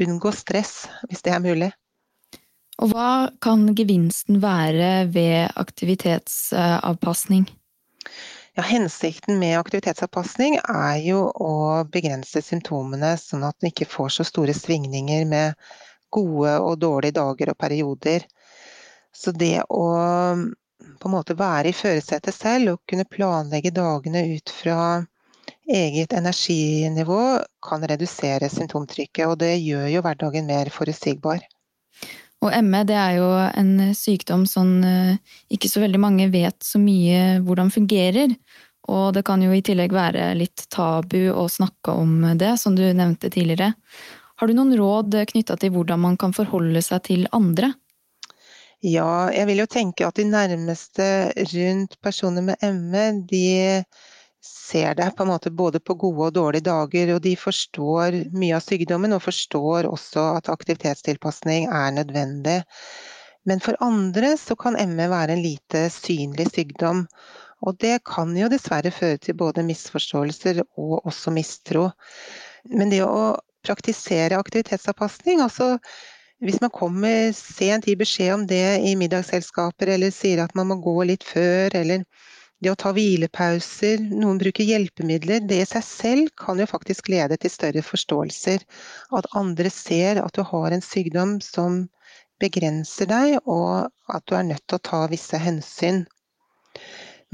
unngå 0.00 0.32
stress, 0.34 0.86
hvis 1.08 1.22
det 1.22 1.34
er 1.34 1.42
mulig. 1.42 1.70
Og 2.82 2.90
hva 2.90 3.30
kan 3.44 3.68
gevinsten 3.78 4.40
være 4.42 5.06
ved 5.14 5.52
aktivitetsavpasning? 5.60 7.46
Ja, 8.54 8.62
hensikten 8.66 9.38
med 9.38 9.58
aktivitetsavpasning 9.58 10.60
er 10.62 10.98
jo 11.02 11.24
å 11.30 11.54
begrense 11.90 12.42
symptomene, 12.42 13.14
sånn 13.18 13.46
at 13.46 13.56
en 13.60 13.70
ikke 13.70 13.88
får 13.90 14.16
så 14.16 14.26
store 14.26 14.54
svingninger 14.54 15.24
med 15.30 15.58
gode 16.14 16.58
og 16.62 16.78
dårlige 16.82 17.18
dager 17.18 17.50
og 17.50 17.58
perioder. 17.58 18.26
Så 19.14 19.34
det 19.34 19.62
å 19.70 19.86
på 21.00 21.08
en 21.08 21.14
måte 21.14 21.34
være 21.38 21.70
i 21.70 21.76
førersetet 21.76 22.34
selv 22.34 22.74
og 22.74 22.82
kunne 22.90 23.06
planlegge 23.10 23.74
dagene 23.74 24.22
ut 24.34 24.50
fra 24.52 24.78
eget 25.68 26.12
energinivå 26.12 27.20
kan 27.64 27.84
redusere 27.88 28.50
symptomtrykket, 28.52 29.26
og 29.26 29.38
det 29.40 29.56
gjør 29.62 29.88
jo 29.92 30.02
hverdagen 30.04 30.48
mer 30.48 30.70
forutsigbar. 30.72 31.44
Og 32.44 32.52
ME 32.66 32.82
det 32.84 32.96
er 32.98 33.14
jo 33.16 33.28
en 33.32 33.94
sykdom 33.96 34.44
som 34.48 34.76
eh, 34.84 35.16
ikke 35.54 35.70
så 35.70 35.80
veldig 35.80 36.00
mange 36.02 36.28
vet 36.32 36.58
så 36.64 36.80
mye 36.82 37.38
hvordan 37.44 37.72
fungerer. 37.72 38.34
Og 38.92 39.14
det 39.16 39.22
kan 39.24 39.40
jo 39.40 39.54
i 39.54 39.62
tillegg 39.64 39.94
være 39.96 40.34
litt 40.36 40.66
tabu 40.72 41.30
å 41.32 41.46
snakke 41.48 41.94
om 41.96 42.34
det, 42.36 42.52
som 42.60 42.76
du 42.76 42.84
nevnte 42.84 43.30
tidligere. 43.32 43.72
Har 44.36 44.50
du 44.50 44.56
noen 44.58 44.74
råd 44.76 45.16
knytta 45.30 45.56
til 45.56 45.72
hvordan 45.72 46.02
man 46.02 46.18
kan 46.20 46.34
forholde 46.36 46.82
seg 46.84 47.06
til 47.08 47.24
andre? 47.32 47.72
Ja, 48.84 49.30
jeg 49.32 49.48
vil 49.48 49.62
jo 49.62 49.70
tenke 49.70 50.04
at 50.04 50.18
de 50.18 50.26
nærmeste 50.28 51.06
rundt 51.54 51.96
personer 52.04 52.44
med 52.44 52.60
ME, 52.76 53.04
de 53.30 53.46
ser 54.64 54.96
det 54.98 55.10
på 55.16 55.24
en 55.24 55.32
måte 55.32 55.52
både 55.52 55.80
på 55.80 55.96
gode 56.00 56.28
og 56.28 56.36
dårlige 56.38 56.68
dager, 56.68 57.14
og 57.14 57.22
de 57.24 57.34
forstår 57.36 58.18
mye 58.32 58.56
av 58.56 58.64
sykdommen 58.64 59.16
og 59.16 59.24
forstår 59.26 59.88
også 59.90 60.24
at 60.38 60.50
aktivitetstilpasning 60.52 61.68
er 61.68 61.94
nødvendig. 61.98 62.62
Men 63.44 63.60
for 63.60 63.76
andre 63.84 64.34
så 64.40 64.56
kan 64.56 64.78
ME 64.96 65.08
være 65.12 65.36
en 65.36 65.44
lite 65.44 65.88
synlig 65.92 66.48
sykdom. 66.54 67.04
Og 67.64 67.76
det 67.80 67.98
kan 68.08 68.32
jo 68.36 68.48
dessverre 68.52 68.92
føre 68.92 69.20
til 69.20 69.36
både 69.40 69.64
misforståelser 69.64 70.62
og 70.80 71.06
også 71.06 71.32
mistro. 71.32 71.90
Men 72.64 72.92
det 72.92 73.02
å 73.04 73.36
praktisere 73.64 74.40
aktivitetsavpasning, 74.40 75.40
altså 75.44 75.78
hvis 76.44 76.60
man 76.60 76.72
kommer 76.72 77.32
sent 77.36 77.86
gir 77.88 77.96
beskjed 78.00 78.34
om 78.34 78.46
det 78.48 78.80
i 78.84 78.96
middagsselskaper, 79.00 79.94
eller 79.94 80.12
sier 80.12 80.42
at 80.44 80.56
man 80.58 80.68
må 80.72 80.80
gå 80.84 80.96
litt 81.08 81.24
før, 81.24 81.76
eller 81.80 82.04
det 82.64 82.72
å 82.72 82.78
ta 82.80 82.94
hvilepauser, 82.96 84.00
noen 84.08 84.38
bruker 84.40 84.64
hjelpemidler, 84.64 85.42
det 85.44 85.60
i 85.60 85.68
seg 85.68 85.84
selv 85.84 86.30
kan 86.40 86.60
jo 86.60 86.66
faktisk 86.70 87.10
lede 87.12 87.36
til 87.40 87.52
større 87.52 87.82
forståelser. 87.84 88.64
At 89.18 89.28
andre 89.36 89.72
ser 89.72 90.22
at 90.22 90.36
du 90.36 90.42
har 90.48 90.72
en 90.72 90.84
sykdom 90.84 91.36
som 91.44 91.84
begrenser 92.42 93.10
deg, 93.10 93.36
og 93.44 93.90
at 94.08 94.24
du 94.28 94.36
er 94.38 94.48
nødt 94.48 94.64
til 94.64 94.80
å 94.80 94.86
ta 94.90 95.04
visse 95.12 95.40
hensyn. 95.40 96.04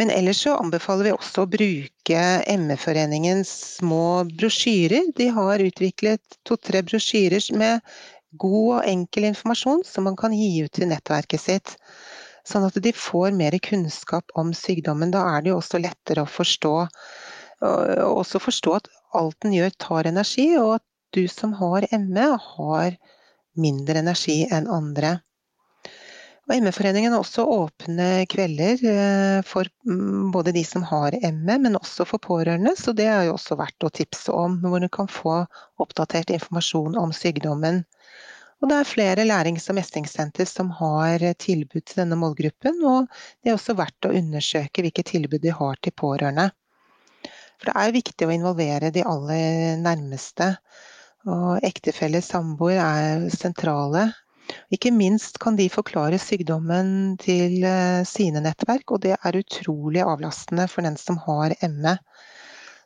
Men 0.01 0.11
ellers 0.15 0.43
så 0.43 0.55
anbefaler 0.57 1.11
vi 1.11 1.13
også 1.13 1.45
å 1.45 1.51
bruke 1.51 2.21
ME-foreningens 2.61 3.51
små 3.77 4.25
brosjyrer. 4.33 5.11
De 5.17 5.29
har 5.37 5.63
utviklet 5.63 6.41
to-tre 6.49 6.81
brosjyrer 6.87 7.51
med 7.61 7.85
god 8.41 8.71
og 8.79 8.89
enkel 8.89 9.29
informasjon 9.29 9.83
som 9.87 10.07
man 10.09 10.17
kan 10.19 10.35
gi 10.37 10.65
ut 10.65 10.73
til 10.73 10.89
nettverket 10.91 11.43
sitt. 11.43 11.77
Sånn 12.49 12.67
at 12.67 12.79
de 12.83 12.93
får 12.97 13.35
mer 13.37 13.57
kunnskap 13.63 14.33
om 14.41 14.55
sykdommen. 14.57 15.13
Da 15.15 15.25
er 15.35 15.45
det 15.45 15.53
jo 15.53 15.61
også 15.61 15.81
lettere 15.83 16.25
å 16.25 16.31
forstå. 16.31 16.75
Og 17.61 18.21
også 18.23 18.41
forstå 18.41 18.77
at 18.79 18.93
alt 19.19 19.37
den 19.45 19.57
gjør 19.57 19.75
tar 19.83 20.09
energi, 20.09 20.49
og 20.61 20.79
at 20.79 20.87
du 21.17 21.27
som 21.29 21.53
har 21.59 21.87
ME, 21.93 22.29
har 22.57 22.95
mindre 23.59 24.01
energi 24.01 24.45
enn 24.51 24.71
andre. 24.71 25.19
Og 26.51 26.59
ME-foreningen 26.65 27.13
har 27.15 27.23
også 27.23 27.45
åpne 27.47 28.25
kvelder 28.31 28.81
eh, 28.91 29.41
for 29.47 29.69
mm, 29.87 30.33
både 30.35 30.55
de 30.57 30.65
som 30.67 30.83
har 30.83 31.15
ME, 31.23 31.59
men 31.63 31.79
også 31.79 32.07
for 32.09 32.23
pårørende, 32.23 32.73
så 32.79 32.95
det 32.97 33.07
er 33.07 33.29
jo 33.29 33.37
også 33.37 33.59
verdt 33.61 33.87
å 33.87 33.93
tipse 33.95 34.35
om. 34.35 34.57
Hvor 34.65 34.83
du 34.83 34.89
kan 34.91 35.11
få 35.11 35.37
oppdatert 35.83 36.33
informasjon 36.35 36.99
om 36.99 37.15
sykdommen. 37.15 37.85
Og 38.61 38.69
det 38.69 38.77
er 38.77 38.89
flere 38.89 39.25
lærings- 39.25 39.71
og 39.73 39.79
mestringssenter 39.79 40.49
som 40.49 40.69
har 40.77 41.23
tilbud 41.41 41.81
til 41.81 42.03
denne 42.03 42.19
målgruppen, 42.21 42.83
og 42.85 43.09
det 43.41 43.51
er 43.51 43.57
også 43.57 43.77
verdt 43.79 44.09
å 44.09 44.15
undersøke 44.19 44.85
hvilke 44.85 45.05
tilbud 45.07 45.41
de 45.41 45.55
har 45.57 45.81
til 45.81 45.97
pårørende. 45.97 46.51
For 47.61 47.71
det 47.71 47.77
er 47.77 47.97
viktig 47.97 48.29
å 48.29 48.35
involvere 48.35 48.93
de 48.93 49.05
aller 49.05 49.81
nærmeste. 49.81 50.55
Og 51.29 51.65
ektefeller, 51.65 52.25
samboer 52.25 52.81
er 52.81 53.27
sentrale. 53.33 54.07
Ikke 54.73 54.93
minst 54.93 55.37
kan 55.43 55.57
de 55.59 55.69
forklare 55.73 56.19
sykdommen 56.21 57.19
til 57.21 57.61
eh, 57.65 58.01
sine 58.09 58.41
nettverk, 58.45 58.89
og 58.91 59.05
det 59.05 59.17
er 59.17 59.41
utrolig 59.41 60.01
avlastende 60.05 60.67
for 60.73 60.87
den 60.87 60.97
som 61.01 61.21
har 61.27 61.55
ME. 61.69 61.97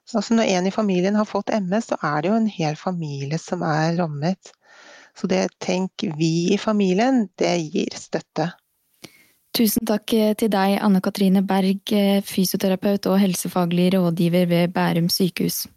Så 0.05 0.19
altså 0.21 0.37
når 0.37 0.51
en 0.57 0.67
i 0.69 0.75
familien 0.75 1.17
har 1.17 1.29
fått 1.31 1.55
ME, 1.65 1.81
så 1.81 1.97
er 2.03 2.21
det 2.21 2.31
jo 2.31 2.37
en 2.37 2.51
hel 2.59 2.77
familie 2.77 3.39
som 3.41 3.63
er 3.65 3.95
rammet. 4.03 4.53
Så 5.15 5.31
det 5.31 5.47
tenk 5.63 6.05
vi 6.19 6.55
i 6.55 6.59
familien, 6.59 7.29
det 7.39 7.55
gir 7.71 7.95
støtte. 7.99 8.51
Tusen 9.55 9.87
takk 9.87 10.11
til 10.11 10.51
deg, 10.51 10.81
Anne 10.83 10.99
Katrine 10.99 11.45
Berg, 11.47 11.93
fysioterapeut 12.27 13.07
og 13.07 13.21
helsefaglig 13.23 13.93
rådgiver 13.95 14.49
ved 14.51 14.73
Bærum 14.75 15.07
sykehus. 15.07 15.69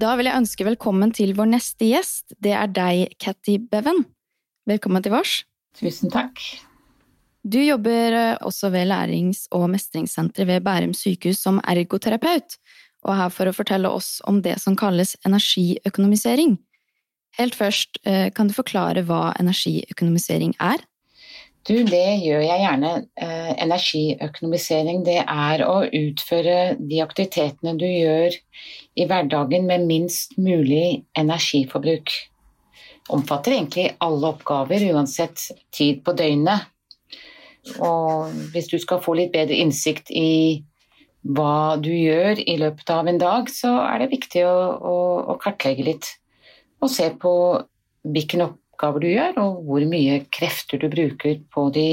Da 0.00 0.14
vil 0.16 0.28
jeg 0.28 0.40
ønske 0.42 0.64
velkommen 0.64 1.10
til 1.16 1.32
vår 1.36 1.48
neste 1.54 1.88
gjest. 1.88 2.34
Det 2.40 2.52
er 2.56 2.68
deg, 2.72 3.16
Catty 3.20 3.58
Beven. 3.72 4.04
Velkommen 4.68 5.04
til 5.04 5.12
vårs. 5.12 5.42
Tusen 5.76 6.12
takk. 6.12 6.40
Du 7.40 7.58
jobber 7.60 8.36
også 8.44 8.68
ved 8.72 8.88
lærings- 8.88 9.46
og 9.56 9.70
mestringssenteret 9.72 10.48
ved 10.48 10.64
Bærum 10.64 10.92
sykehus 10.96 11.40
som 11.40 11.60
ergoterapeut 11.64 12.56
og 13.04 13.12
er 13.14 13.22
her 13.22 13.32
for 13.34 13.48
å 13.48 13.56
fortelle 13.56 13.90
oss 13.90 14.18
om 14.28 14.42
det 14.44 14.58
som 14.62 14.76
kalles 14.78 15.16
energiøkonomisering. 15.28 16.58
Helt 17.38 17.54
først, 17.54 18.00
eh, 18.04 18.30
kan 18.30 18.48
du 18.48 18.54
forklare 18.54 19.04
hva 19.06 19.34
energiøkonomisering 19.40 20.54
er? 20.60 20.82
Du, 21.68 21.74
det 21.84 22.22
gjør 22.24 22.40
jeg 22.40 22.62
gjerne. 22.64 22.90
Eh, 23.20 23.52
energiøkonomisering 23.60 25.04
det 25.04 25.18
er 25.20 25.62
å 25.66 25.82
utføre 25.84 26.76
de 26.80 27.02
aktivitetene 27.04 27.76
du 27.78 27.84
gjør 27.84 28.36
i 28.96 29.06
hverdagen 29.06 29.68
med 29.68 29.84
minst 29.86 30.38
mulig 30.40 31.04
energiforbruk. 31.20 32.10
Omfatter 33.12 33.58
egentlig 33.58 33.90
alle 34.00 34.32
oppgaver, 34.32 34.86
uansett 34.94 35.50
tid 35.76 36.00
på 36.04 36.14
døgnet. 36.16 36.64
Og 37.84 38.32
hvis 38.54 38.70
du 38.72 38.78
skal 38.80 39.02
få 39.04 39.18
litt 39.18 39.32
bedre 39.34 39.58
innsikt 39.60 40.08
i 40.16 40.64
hva 41.20 41.76
du 41.80 41.90
gjør 41.92 42.40
i 42.40 42.56
løpet 42.60 42.90
av 42.94 43.08
en 43.10 43.20
dag, 43.20 43.50
så 43.52 43.74
er 43.84 44.02
det 44.02 44.12
viktig 44.14 44.44
å, 44.48 44.56
å, 44.80 44.96
å 45.34 45.36
kartlegge 45.42 45.84
litt. 45.84 46.08
Og 46.80 46.88
se 46.92 47.10
på 47.20 47.32
hvilke 48.08 48.40
oppgaver 48.46 49.04
du 49.04 49.10
gjør, 49.10 49.40
og 49.42 49.64
hvor 49.68 49.84
mye 49.90 50.22
krefter 50.32 50.80
du 50.80 50.88
bruker 50.92 51.42
på 51.52 51.68
de 51.74 51.88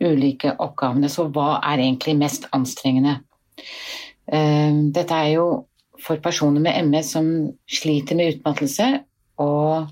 ulike 0.00 0.54
oppgavene. 0.62 1.10
Så 1.10 1.26
hva 1.34 1.58
er 1.66 1.82
egentlig 1.82 2.14
mest 2.20 2.46
anstrengende? 2.56 3.18
Eh, 4.30 4.70
dette 4.94 5.18
er 5.18 5.34
jo 5.34 5.48
for 6.00 6.22
personer 6.22 6.62
med 6.62 6.86
ME 6.88 7.02
som 7.04 7.26
sliter 7.68 8.16
med 8.16 8.36
utmattelse. 8.36 8.92
Og 9.42 9.90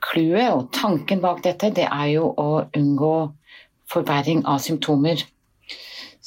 clouet 0.00 0.50
og 0.50 0.70
tanken 0.74 1.22
bak 1.22 1.44
dette, 1.44 1.72
det 1.76 1.86
er 1.86 2.08
jo 2.16 2.30
å 2.34 2.64
unngå 2.76 3.14
forverring 3.90 4.44
av 4.48 4.60
symptomer. 4.64 5.22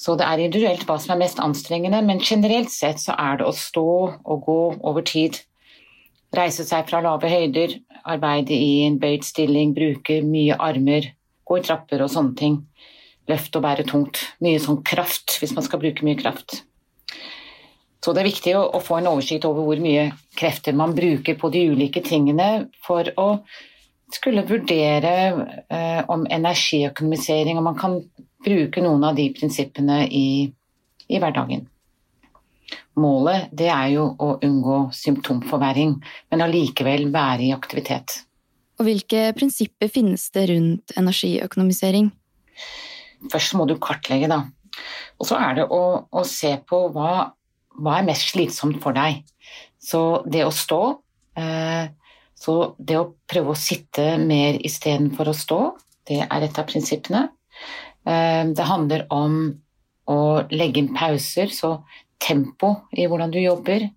Så 0.03 0.17
det 0.19 0.25
er 0.27 0.41
individuelt 0.43 0.83
hva 0.87 0.97
som 0.99 1.13
er 1.13 1.21
mest 1.21 1.39
anstrengende, 1.39 2.01
men 2.03 2.19
generelt 2.19 2.71
sett 2.73 2.99
så 2.99 3.15
er 3.15 3.39
det 3.39 3.47
å 3.47 3.55
stå 3.55 3.87
og 4.19 4.41
gå 4.43 4.59
over 4.83 5.05
tid. 5.07 5.39
Reise 6.35 6.65
seg 6.67 6.89
fra 6.89 6.99
lave 7.05 7.29
høyder, 7.31 7.77
arbeide 8.03 8.57
i 8.57 8.83
en 8.87 8.97
bøyd 8.99 9.23
stilling, 9.23 9.71
bruke 9.77 10.19
mye 10.27 10.57
armer, 10.59 11.13
gå 11.47 11.59
i 11.59 11.63
trapper 11.63 12.03
og 12.03 12.11
sånne 12.11 12.35
ting. 12.39 12.59
Løfte 13.31 13.61
og 13.61 13.63
bære 13.63 13.85
tungt. 13.87 14.19
Mye 14.43 14.59
sånn 14.59 14.81
kraft, 14.83 15.37
hvis 15.39 15.55
man 15.55 15.63
skal 15.63 15.79
bruke 15.79 16.03
mye 16.03 16.19
kraft. 16.19 16.65
Så 18.03 18.11
det 18.11 18.25
er 18.25 18.27
viktig 18.27 18.57
å, 18.59 18.65
å 18.75 18.83
få 18.83 18.97
en 18.99 19.07
oversikt 19.13 19.47
over 19.47 19.63
hvor 19.63 19.79
mye 19.79 20.09
krefter 20.35 20.75
man 20.75 20.91
bruker 20.97 21.37
på 21.39 21.47
de 21.53 21.63
ulike 21.71 22.03
tingene 22.03 22.65
for 22.83 23.07
å 23.15 23.29
skulle 24.13 24.43
vurdere 24.49 25.13
eh, 25.71 26.01
om 26.11 26.27
energiøkonomisering, 26.27 27.57
om 27.57 27.71
man 27.71 27.79
kan 27.79 28.01
bruke 28.43 28.83
noen 28.83 29.05
av 29.07 29.15
de 29.17 29.29
prinsippene 29.35 30.03
i, 30.07 30.25
i 31.07 31.21
hverdagen. 31.21 31.67
Målet 32.99 33.49
det 33.55 33.69
er 33.73 33.89
jo 33.95 34.05
å 34.21 34.35
unngå 34.45 34.77
symptomforverring, 34.93 35.95
men 36.31 36.45
allikevel 36.45 37.09
være 37.13 37.47
i 37.47 37.53
aktivitet. 37.55 38.23
Og 38.79 38.87
Hvilke 38.87 39.29
prinsipper 39.37 39.89
finnes 39.91 40.25
det 40.33 40.47
rundt 40.49 40.93
energiøkonomisering? 40.97 42.09
Først 43.31 43.55
må 43.57 43.67
du 43.69 43.77
kartlegge, 43.81 44.29
da. 44.31 44.43
Og 45.21 45.29
så 45.29 45.37
er 45.39 45.59
det 45.59 45.67
å, 45.71 45.83
å 46.09 46.23
se 46.27 46.55
på 46.67 46.79
hva, 46.93 47.29
hva 47.77 47.97
er 47.99 48.07
mest 48.07 48.33
slitsomt 48.33 48.79
for 48.83 48.97
deg. 48.97 49.21
Så 49.83 50.23
det 50.29 50.45
å 50.47 50.53
stå 50.53 50.79
eh, 51.37 51.91
Så 52.39 52.53
det 52.79 52.97
å 52.99 53.11
prøve 53.29 53.53
å 53.53 53.59
sitte 53.59 54.17
mer 54.19 54.57
istedenfor 54.65 55.29
å 55.31 55.35
stå, 55.37 55.59
det 56.09 56.23
er 56.25 56.43
et 56.43 56.57
av 56.59 56.67
prinsippene. 56.67 57.27
Eh, 58.07 58.43
det 58.55 58.69
handler 58.69 59.05
om 59.13 59.37
å 60.09 60.19
legge 60.51 60.81
inn 60.81 60.93
pauser, 60.95 61.51
så 61.53 61.77
tempo 62.23 62.73
i 62.91 63.07
hvordan 63.07 63.31
du 63.31 63.39
jobber, 63.41 63.87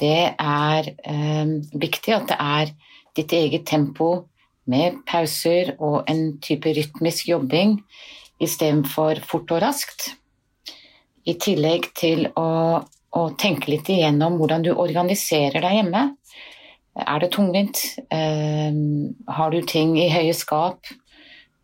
det 0.00 0.32
er 0.32 0.92
eh, 1.04 1.56
viktig 1.76 2.14
at 2.16 2.30
det 2.30 2.38
er 2.40 2.72
ditt 3.16 3.34
eget 3.36 3.66
tempo 3.68 4.12
med 4.70 5.02
pauser 5.08 5.74
og 5.78 6.08
en 6.08 6.38
type 6.40 6.72
rytmisk 6.76 7.28
jobbing 7.28 7.78
istedenfor 8.40 9.20
fort 9.26 9.52
og 9.52 9.60
raskt. 9.64 10.14
I 11.28 11.36
tillegg 11.36 11.90
til 11.98 12.30
å 12.40 12.48
å 13.16 13.26
tenke 13.38 13.70
litt 13.72 13.90
igjennom 13.90 14.38
hvordan 14.38 14.64
du 14.66 14.72
organiserer 14.72 15.62
deg 15.64 15.76
hjemme. 15.80 16.04
Er 17.00 17.22
det 17.22 17.30
tungvint? 17.34 17.80
Eh, 18.12 18.74
har 19.36 19.54
du 19.54 19.60
ting 19.66 19.96
i 19.98 20.10
høye 20.12 20.34
skap? 20.36 20.90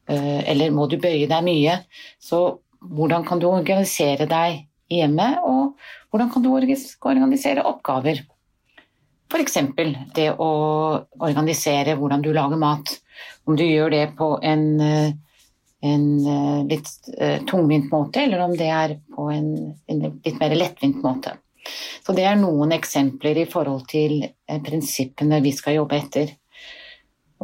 Eh, 0.08 0.40
eller 0.52 0.74
må 0.74 0.86
du 0.90 0.98
bøye 1.02 1.28
deg 1.30 1.44
mye? 1.46 1.80
Så 2.22 2.60
hvordan 2.80 3.26
kan 3.26 3.42
du 3.42 3.48
organisere 3.50 4.28
deg 4.30 4.64
hjemme, 4.92 5.28
og 5.42 5.76
hvordan 6.10 6.30
kan 6.32 6.44
du 6.44 6.52
organisere 6.54 7.66
oppgaver? 7.66 8.22
F.eks. 9.26 9.56
det 10.14 10.28
å 10.38 10.50
organisere 11.18 11.96
hvordan 11.98 12.22
du 12.22 12.30
lager 12.34 12.60
mat. 12.60 12.92
Om 13.46 13.56
du 13.58 13.64
gjør 13.66 13.90
det 13.90 14.04
på 14.18 14.36
en, 14.46 14.68
eh, 14.80 15.08
en 15.86 16.06
litt 16.70 16.92
tungvint 17.50 17.90
måte, 17.90 18.22
eller 18.22 18.44
om 18.46 18.54
det 18.56 18.70
er 18.70 18.96
på 19.16 19.26
en, 19.34 19.50
en 19.90 20.06
litt 20.06 20.38
mer 20.40 20.54
lettvint 20.54 21.02
måte. 21.02 21.34
Så 22.04 22.14
det 22.16 22.26
er 22.26 22.38
noen 22.38 22.74
eksempler 22.76 23.42
i 23.42 23.48
forhold 23.50 23.86
til 23.90 24.20
eh, 24.24 24.60
prinsippene 24.62 25.42
vi 25.44 25.52
skal 25.56 25.80
jobbe 25.80 25.98
etter. 25.98 26.32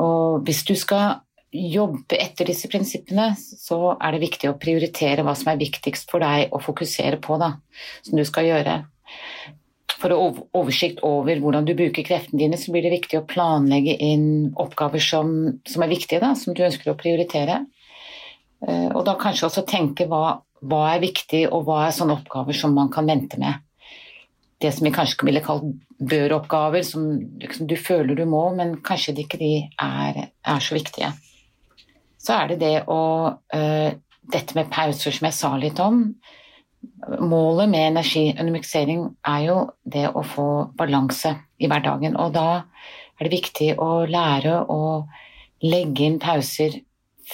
Og 0.02 0.42
hvis 0.46 0.62
du 0.68 0.74
skal 0.78 1.20
jobbe 1.52 2.16
etter 2.16 2.48
disse 2.48 2.68
prinsippene, 2.72 3.32
så 3.36 3.94
er 3.94 4.14
det 4.14 4.22
viktig 4.24 4.50
å 4.50 4.58
prioritere 4.60 5.24
hva 5.26 5.34
som 5.38 5.52
er 5.52 5.60
viktigst 5.60 6.10
for 6.10 6.24
deg 6.24 6.52
å 6.54 6.60
fokusere 6.62 7.20
på, 7.22 7.36
da, 7.40 7.54
som 8.06 8.18
du 8.18 8.24
skal 8.28 8.48
gjøre. 8.48 8.76
For 10.02 10.14
å 10.14 10.30
oversikt 10.58 11.02
over 11.06 11.38
hvordan 11.38 11.66
du 11.68 11.74
bruker 11.78 12.06
kreftene 12.06 12.40
dine, 12.40 12.58
så 12.58 12.72
blir 12.74 12.86
det 12.86 12.94
viktig 12.96 13.20
å 13.20 13.26
planlegge 13.28 13.94
inn 14.02 14.30
oppgaver 14.58 15.02
som, 15.04 15.34
som 15.68 15.84
er 15.84 15.92
viktige, 15.92 16.22
da, 16.24 16.32
som 16.38 16.56
du 16.56 16.64
ønsker 16.66 16.90
å 16.90 16.98
prioritere. 16.98 17.60
Eh, 18.66 18.88
og 18.88 19.04
da 19.06 19.14
kanskje 19.20 19.50
også 19.50 19.66
tenke 19.68 20.08
hva, 20.10 20.40
hva 20.64 20.86
er 20.94 21.04
viktig, 21.04 21.44
og 21.52 21.68
hva 21.68 21.84
er 21.86 21.94
sånne 21.94 22.16
oppgaver 22.18 22.56
som 22.56 22.74
man 22.74 22.90
kan 22.90 23.06
vente 23.06 23.38
med 23.42 23.60
det 24.62 24.72
som 24.72 24.86
vi 24.86 24.94
kanskje 24.94 25.26
ville 25.26 25.42
kalt 25.44 25.66
bør-oppgaver, 26.02 26.84
som 26.86 27.06
liksom 27.42 27.68
du 27.70 27.76
føler 27.78 28.18
du 28.18 28.24
må, 28.28 28.44
men 28.58 28.76
kanskje 28.84 29.14
de 29.16 29.26
ikke 29.26 29.40
de 29.40 29.52
er, 29.82 30.28
er, 30.30 30.62
så 30.62 30.76
viktige. 30.76 31.10
Så 32.22 32.36
er 32.36 32.52
det 32.52 32.62
det 32.62 32.76
å 32.90 33.02
uh, 33.34 33.90
Dette 34.32 34.54
med 34.54 34.68
pauser, 34.70 35.10
som 35.10 35.26
jeg 35.26 35.34
sa 35.34 35.48
litt 35.58 35.80
om. 35.82 35.96
Målet 37.18 37.66
med 37.68 37.88
energiundermiksering 37.88 39.00
er 39.28 39.40
jo 39.48 39.56
det 39.82 40.04
å 40.14 40.22
få 40.22 40.44
balanse 40.78 41.32
i 41.58 41.66
hverdagen. 41.66 42.14
Og 42.14 42.30
da 42.36 42.62
er 43.18 43.26
det 43.26 43.32
viktig 43.34 43.72
å 43.82 44.06
lære 44.06 44.60
å 44.70 44.78
legge 45.66 46.06
inn 46.06 46.20
pauser 46.22 46.78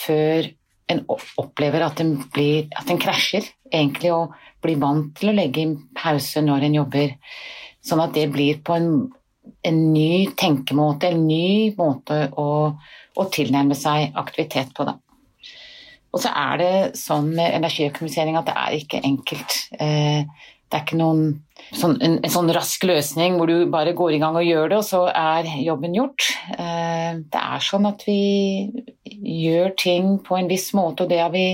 før 0.00 0.48
en 0.88 1.04
opplever 1.12 1.84
at 1.84 2.00
en, 2.00 2.16
blir, 2.32 2.72
at 2.72 2.88
en 2.88 3.04
krasjer, 3.04 3.44
egentlig. 3.68 4.14
og 4.16 4.32
bli 4.64 4.74
vant 4.80 5.12
til 5.18 5.30
å 5.30 5.36
legge 5.36 5.62
inn 5.62 5.76
pause 5.96 6.42
når 6.44 6.68
en 6.68 6.78
jobber. 6.80 7.14
Sånn 7.84 8.02
at 8.02 8.14
det 8.16 8.26
blir 8.34 8.60
på 8.64 8.74
en, 8.74 8.90
en 9.62 9.80
ny 9.92 10.28
tenkemåte, 10.38 11.12
en 11.12 11.26
ny 11.28 11.74
måte 11.78 12.26
å, 12.38 12.48
å, 13.14 13.26
tilnærme 13.34 13.76
seg 13.78 14.16
aktivitet 14.18 14.74
på. 14.76 14.86
Da. 14.88 14.96
Og 16.12 16.22
så 16.22 16.32
er 16.32 16.60
det 16.60 16.74
sånn 16.98 17.32
med 17.36 17.56
energiøkonomisering 17.58 18.38
at 18.40 18.48
det 18.48 18.56
er 18.56 18.78
ikke 18.78 19.02
enkelt. 19.04 19.58
Eh, 19.78 20.24
det 20.68 20.76
er 20.76 20.84
ikke 20.84 20.98
noen 21.00 21.22
sånn, 21.72 21.96
en, 22.04 22.18
en, 22.20 22.32
sånn 22.32 22.50
rask 22.52 22.82
løsning 22.84 23.38
hvor 23.38 23.48
du 23.48 23.70
bare 23.72 23.94
går 23.96 24.16
i 24.16 24.20
gang 24.20 24.36
og 24.36 24.44
gjør 24.44 24.68
det, 24.72 24.80
og 24.82 24.86
så 24.88 25.02
er 25.08 25.48
jobben 25.64 25.96
gjort. 25.96 26.28
Eh, 26.58 27.22
det 27.24 27.40
er 27.40 27.64
sånn 27.64 27.88
at 27.88 28.04
vi 28.08 28.20
gjør 29.08 29.72
ting 29.80 30.18
på 30.24 30.36
en 30.36 30.50
viss 30.50 30.70
måte, 30.76 31.04
og 31.04 31.12
det 31.12 31.22
har 31.22 31.32
vi 31.32 31.46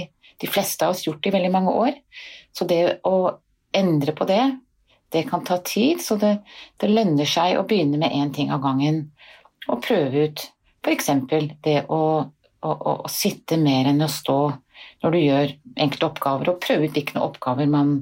de 0.42 0.50
fleste 0.50 0.86
av 0.86 0.94
oss 0.94 1.04
gjort 1.06 1.26
i 1.26 1.34
veldig 1.34 1.52
mange 1.54 1.74
år. 1.78 1.98
Så 2.54 2.66
det 2.70 3.00
å 3.06 3.16
endre 3.74 4.14
på 4.14 4.26
det, 4.28 4.42
det 5.14 5.24
kan 5.30 5.44
ta 5.46 5.60
tid. 5.64 6.02
Så 6.02 6.18
det, 6.20 6.36
det 6.82 6.90
lønner 6.90 7.28
seg 7.28 7.58
å 7.58 7.66
begynne 7.68 8.00
med 8.02 8.12
én 8.12 8.32
ting 8.34 8.52
av 8.54 8.62
gangen. 8.64 9.06
Og 9.70 9.82
prøve 9.84 10.28
ut 10.28 10.46
f.eks. 10.84 11.10
det 11.64 11.78
å, 11.88 12.02
å, 12.24 12.70
å, 12.70 12.94
å, 13.04 13.10
sitte 13.10 13.56
mer 13.60 13.88
enn 13.88 14.04
å 14.04 14.10
stå 14.10 14.38
når 15.04 15.14
du 15.14 15.20
gjør 15.20 15.52
enkelte 15.80 16.08
oppgaver, 16.10 16.50
og 16.50 16.60
prøve 16.64 16.88
ut 16.88 16.96
hvilke 16.96 17.22
oppgaver 17.22 17.68
man, 17.70 17.96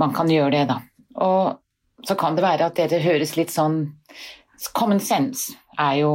man 0.00 0.14
kan 0.14 0.30
gjøre 0.30 0.54
det, 0.54 0.62
da. 0.70 0.78
Og 1.22 2.06
så 2.06 2.16
kan 2.18 2.38
det 2.38 2.44
være 2.44 2.70
at 2.70 2.78
det, 2.78 3.02
høres 3.04 3.36
litt 3.38 3.52
sånn 3.52 3.84
Common 4.78 5.00
sense 5.02 5.56
er 5.80 5.96
jo 5.98 6.10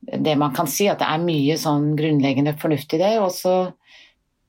det 0.00 0.36
man 0.38 0.54
kan 0.54 0.68
si, 0.70 0.86
at 0.88 1.00
det 1.02 1.08
er 1.10 1.22
mye 1.22 1.56
sånn 1.58 1.96
grunnleggende 1.98 2.54
fornuft 2.58 2.94
i 2.94 3.00
det. 3.02 3.16
Og 3.18 3.32
så 3.34 3.54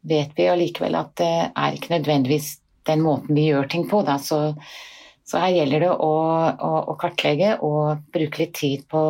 vet 0.06 0.36
vi 0.38 0.46
allikevel 0.50 0.98
at 1.00 1.16
det 1.18 1.34
er 1.50 1.78
ikke 1.78 1.96
nødvendigvis 1.96 2.52
den 2.90 3.04
måten 3.06 3.36
vi 3.38 3.50
gjør 3.50 3.70
ting 3.72 3.86
på. 3.90 4.02
Så, 4.22 4.40
så, 5.24 5.42
her 5.44 5.54
gjelder 5.56 5.86
det 5.86 5.92
å, 5.92 6.14
å, 6.52 6.72
å, 6.94 6.98
kartlegge 7.02 7.58
og 7.66 8.04
bruke 8.14 8.44
litt 8.44 8.56
tid 8.58 8.88
på 8.92 9.04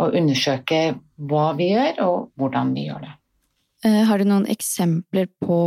å 0.00 0.06
undersøke 0.06 0.82
hva 1.30 1.50
vi 1.58 1.72
gjør, 1.72 2.04
og 2.06 2.30
hvordan 2.38 2.74
vi 2.76 2.86
gjør 2.88 3.04
det. 3.06 3.14
Eh, 3.88 4.02
har 4.06 4.20
du 4.20 4.28
noen 4.28 4.46
eksempler 4.52 5.30
på, 5.40 5.60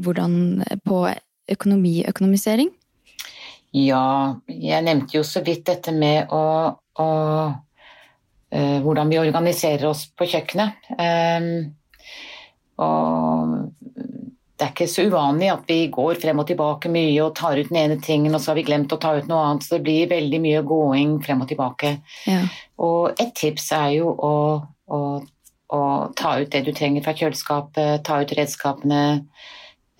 hvordan, 0.00 0.64
på 0.86 1.02
økonomiøkonomisering? 1.50 2.72
Ja, 3.76 4.34
jeg 4.50 4.82
nevnte 4.82 5.20
jo 5.20 5.26
så 5.26 5.44
vidt 5.46 5.68
dette 5.68 5.92
med 5.94 6.32
å, 6.34 6.44
å 6.74 7.10
uh, 8.50 8.78
hvordan 8.82 9.12
vi 9.12 9.20
organiserer 9.20 9.86
oss 9.92 10.08
på 10.10 10.26
kjøkkenet. 10.26 10.90
Um, 10.98 11.76
og 12.80 13.70
det 14.60 14.66
er 14.66 14.72
ikke 14.74 14.90
så 14.92 15.06
uvanlig 15.08 15.46
at 15.48 15.62
vi 15.70 15.78
går 15.88 16.18
frem 16.20 16.42
og 16.42 16.48
tilbake 16.50 16.90
mye 16.92 17.16
og 17.24 17.32
tar 17.38 17.56
ut 17.56 17.70
den 17.70 17.78
ene 17.80 17.96
tingen, 18.04 18.34
og 18.36 18.42
så 18.42 18.50
har 18.50 18.58
vi 18.58 18.66
glemt 18.66 18.92
å 18.92 18.98
ta 19.00 19.14
ut 19.16 19.30
noe 19.30 19.40
annet, 19.46 19.64
så 19.64 19.78
det 19.78 19.86
blir 19.86 20.10
veldig 20.10 20.40
mye 20.44 20.60
gåing 20.68 21.14
frem 21.24 21.40
og 21.40 21.48
tilbake. 21.48 21.94
Ja. 22.28 22.42
Og 22.84 23.16
et 23.22 23.32
tips 23.40 23.70
er 23.72 23.94
jo 23.94 24.12
å, 24.12 24.34
å, 24.92 25.00
å, 25.72 25.80
ta 26.20 26.34
ut 26.42 26.52
det 26.52 26.60
du 26.68 26.74
trenger 26.76 27.06
fra 27.06 27.16
kjøleskapet, 27.16 28.04
ta 28.04 28.20
ut 28.20 28.36
redskapene, 28.36 29.02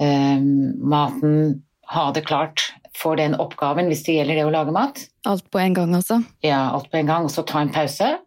eh, 0.04 0.44
maten, 0.92 1.64
ha 1.96 2.06
det 2.12 2.26
klart 2.28 2.68
for 3.00 3.16
den 3.16 3.38
oppgaven 3.40 3.88
hvis 3.88 4.04
det 4.04 4.20
gjelder 4.20 4.42
det 4.42 4.48
å 4.50 4.54
lage 4.60 4.76
mat. 4.76 5.06
Alt 5.24 5.48
på 5.48 5.64
en 5.64 5.72
gang, 5.78 5.96
altså? 5.96 6.20
Ja, 6.44 6.66
alt 6.74 6.92
på 6.92 7.00
en 7.00 7.08
gang. 7.08 7.24
Og 7.24 7.32
så 7.32 7.48
ta 7.48 7.64
en 7.64 7.72
pause, 7.72 8.18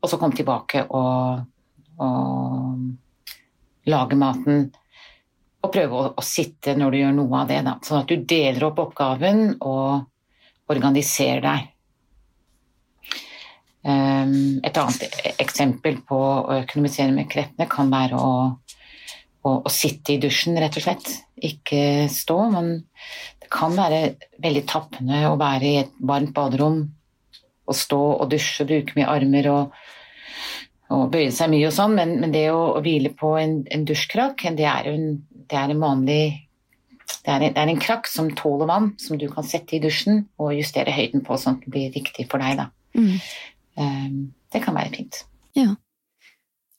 og 0.00 0.08
så 0.08 0.16
komme 0.16 0.38
tilbake 0.38 0.88
og, 0.88 1.44
og 2.00 3.90
lage 3.92 4.16
maten 4.16 4.70
og 5.62 5.70
prøve 5.70 5.98
å, 5.98 6.06
å, 6.18 6.24
sitte 6.26 6.74
når 6.78 6.90
du 6.90 6.98
gjør 7.00 7.12
noe 7.16 7.42
av 7.42 7.50
det. 7.50 7.60
Da. 7.66 7.76
Sånn 7.86 8.02
at 8.02 8.10
du 8.10 8.24
deler 8.28 8.66
opp 8.68 8.80
oppgaven 8.82 9.44
og 9.60 10.72
organiserer 10.72 11.44
deg. 11.44 11.68
Um, 13.82 14.60
et 14.62 14.78
annet 14.78 15.32
eksempel 15.42 15.98
på 16.06 16.18
å 16.18 16.58
økonomisere 16.60 17.10
med 17.14 17.26
kreftene 17.30 17.66
kan 17.70 17.90
være 17.90 18.18
å, 18.18 18.34
å, 19.42 19.54
å, 19.56 19.70
sitte 19.72 20.14
i 20.14 20.20
dusjen, 20.22 20.58
rett 20.62 20.78
og 20.78 20.86
slett. 20.86 21.14
Ikke 21.42 22.08
stå. 22.10 22.38
Men 22.54 22.74
det 23.42 23.50
kan 23.52 23.74
være 23.78 24.02
veldig 24.42 24.66
tappende 24.70 25.24
å 25.30 25.38
være 25.40 25.70
i 25.70 25.80
et 25.82 25.96
varmt 25.98 26.34
baderom 26.36 26.84
og 27.62 27.78
stå 27.78 28.00
og 28.20 28.30
dusje, 28.30 28.64
og 28.64 28.70
bruke 28.70 28.98
mye 28.98 29.10
armer 29.10 29.50
og 29.50 29.82
og 30.92 31.10
bøye 31.12 31.32
seg 31.34 31.50
mye 31.52 31.68
og 31.68 31.74
sånn, 31.76 31.96
men, 31.98 32.16
men, 32.22 32.32
det 32.34 32.46
å, 32.52 32.62
å, 32.76 32.80
hvile 32.84 33.12
på 33.18 33.34
en, 33.40 33.60
en 33.72 33.84
dusjkrakk, 33.88 34.46
det 34.58 34.66
er 34.68 34.88
jo 34.88 34.96
en, 34.98 35.12
det 35.50 35.58
er 35.58 35.72
en 35.74 35.82
vanlig 35.82 36.22
det 37.22 37.30
er, 37.30 37.42
en, 37.42 37.52
det 37.54 37.60
er, 37.60 37.70
en, 37.70 37.80
krakk 37.82 38.08
som 38.10 38.30
tåler 38.38 38.68
vann, 38.70 38.92
som 38.98 39.18
du 39.20 39.28
kan 39.30 39.46
sette 39.46 39.76
i 39.76 39.82
dusjen 39.82 40.24
og 40.42 40.54
justere 40.56 40.94
høyden 40.94 41.22
på 41.26 41.36
sånn 41.38 41.58
at 41.58 41.66
det 41.66 41.72
blir 41.74 41.92
riktig 41.94 42.26
for 42.30 42.42
deg. 42.42 42.64
Mm. 42.96 43.12
Um, 43.78 44.16
det 44.54 44.62
kan 44.64 44.74
være 44.74 44.94
fint. 44.96 45.20
Ja. 45.58 45.74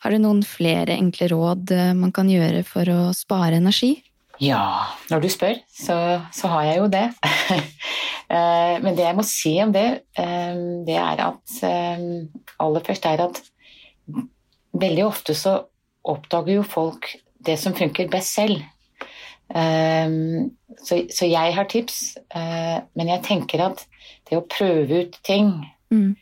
Har 0.03 0.11
du 0.11 0.19
noen 0.19 0.41
flere 0.43 0.97
enkle 0.99 1.29
råd 1.31 1.71
eh, 1.71 1.93
man 1.95 2.11
kan 2.15 2.27
gjøre 2.31 2.65
for 2.67 2.89
å 2.91 2.99
spare 3.15 3.61
energi? 3.61 3.93
Ja, 4.41 4.89
når 5.11 5.23
du 5.23 5.29
spør, 5.31 5.61
så, 5.71 5.95
så 6.35 6.51
har 6.51 6.67
jeg 6.71 6.81
jo 6.83 6.91
det. 6.91 7.07
Eh, 8.33 8.77
men 8.81 8.95
det 8.97 9.03
jeg 9.03 9.13
må 9.13 9.21
si 9.27 9.51
om 9.61 9.69
det, 9.75 10.07
eh, 10.17 10.55
det 10.87 10.95
er 10.97 11.19
at 11.21 11.57
aller 12.63 12.85
først 12.87 13.03
er 13.05 13.21
at 13.27 13.35
veldig 14.73 15.05
ofte 15.05 15.35
så 15.37 15.57
oppdager 16.03 16.59
jo 16.59 16.65
folk 16.67 17.09
det 17.43 17.57
som 17.59 17.75
funker 17.75 18.11
best 18.11 18.35
selv. 18.35 18.63
Um, 19.53 20.53
så, 20.79 21.03
så, 21.11 21.27
jeg 21.27 21.53
har 21.55 21.67
tips, 21.69 22.15
uh, 22.33 22.81
men 22.97 23.11
jeg 23.11 23.23
tenker 23.27 23.61
at 23.67 23.83
det 24.29 24.39
å 24.39 24.47
prøve 24.49 25.03
ut 25.03 25.17
ting 25.25 25.51
mm. 25.93 26.13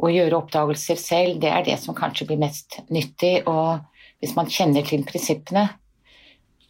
og 0.00 0.14
gjøre 0.14 0.40
oppdagelser 0.40 0.98
selv, 0.98 1.38
det 1.42 1.52
er 1.52 1.66
det 1.68 1.76
som 1.82 1.96
kanskje 1.96 2.26
blir 2.30 2.40
mest 2.40 2.80
nyttig. 2.90 3.44
Og 3.50 3.80
hvis 4.20 4.34
man 4.36 4.50
kjenner 4.50 4.86
til 4.86 5.04
prinsippene, 5.06 5.68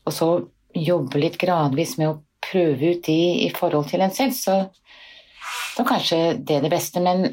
og 0.06 0.16
så 0.16 0.30
jobber 0.76 1.22
litt 1.22 1.38
gradvis 1.40 1.96
med 1.98 2.12
å 2.12 2.20
prøve 2.44 2.94
ut 2.94 3.06
de 3.06 3.20
i 3.46 3.50
forhold 3.54 3.88
til 3.90 4.02
en 4.04 4.14
selv, 4.14 4.36
så, 4.36 4.56
så 5.76 5.86
kanskje 5.86 6.20
det 6.36 6.58
er 6.58 6.66
det 6.66 6.72
beste. 6.72 7.02
Men, 7.04 7.30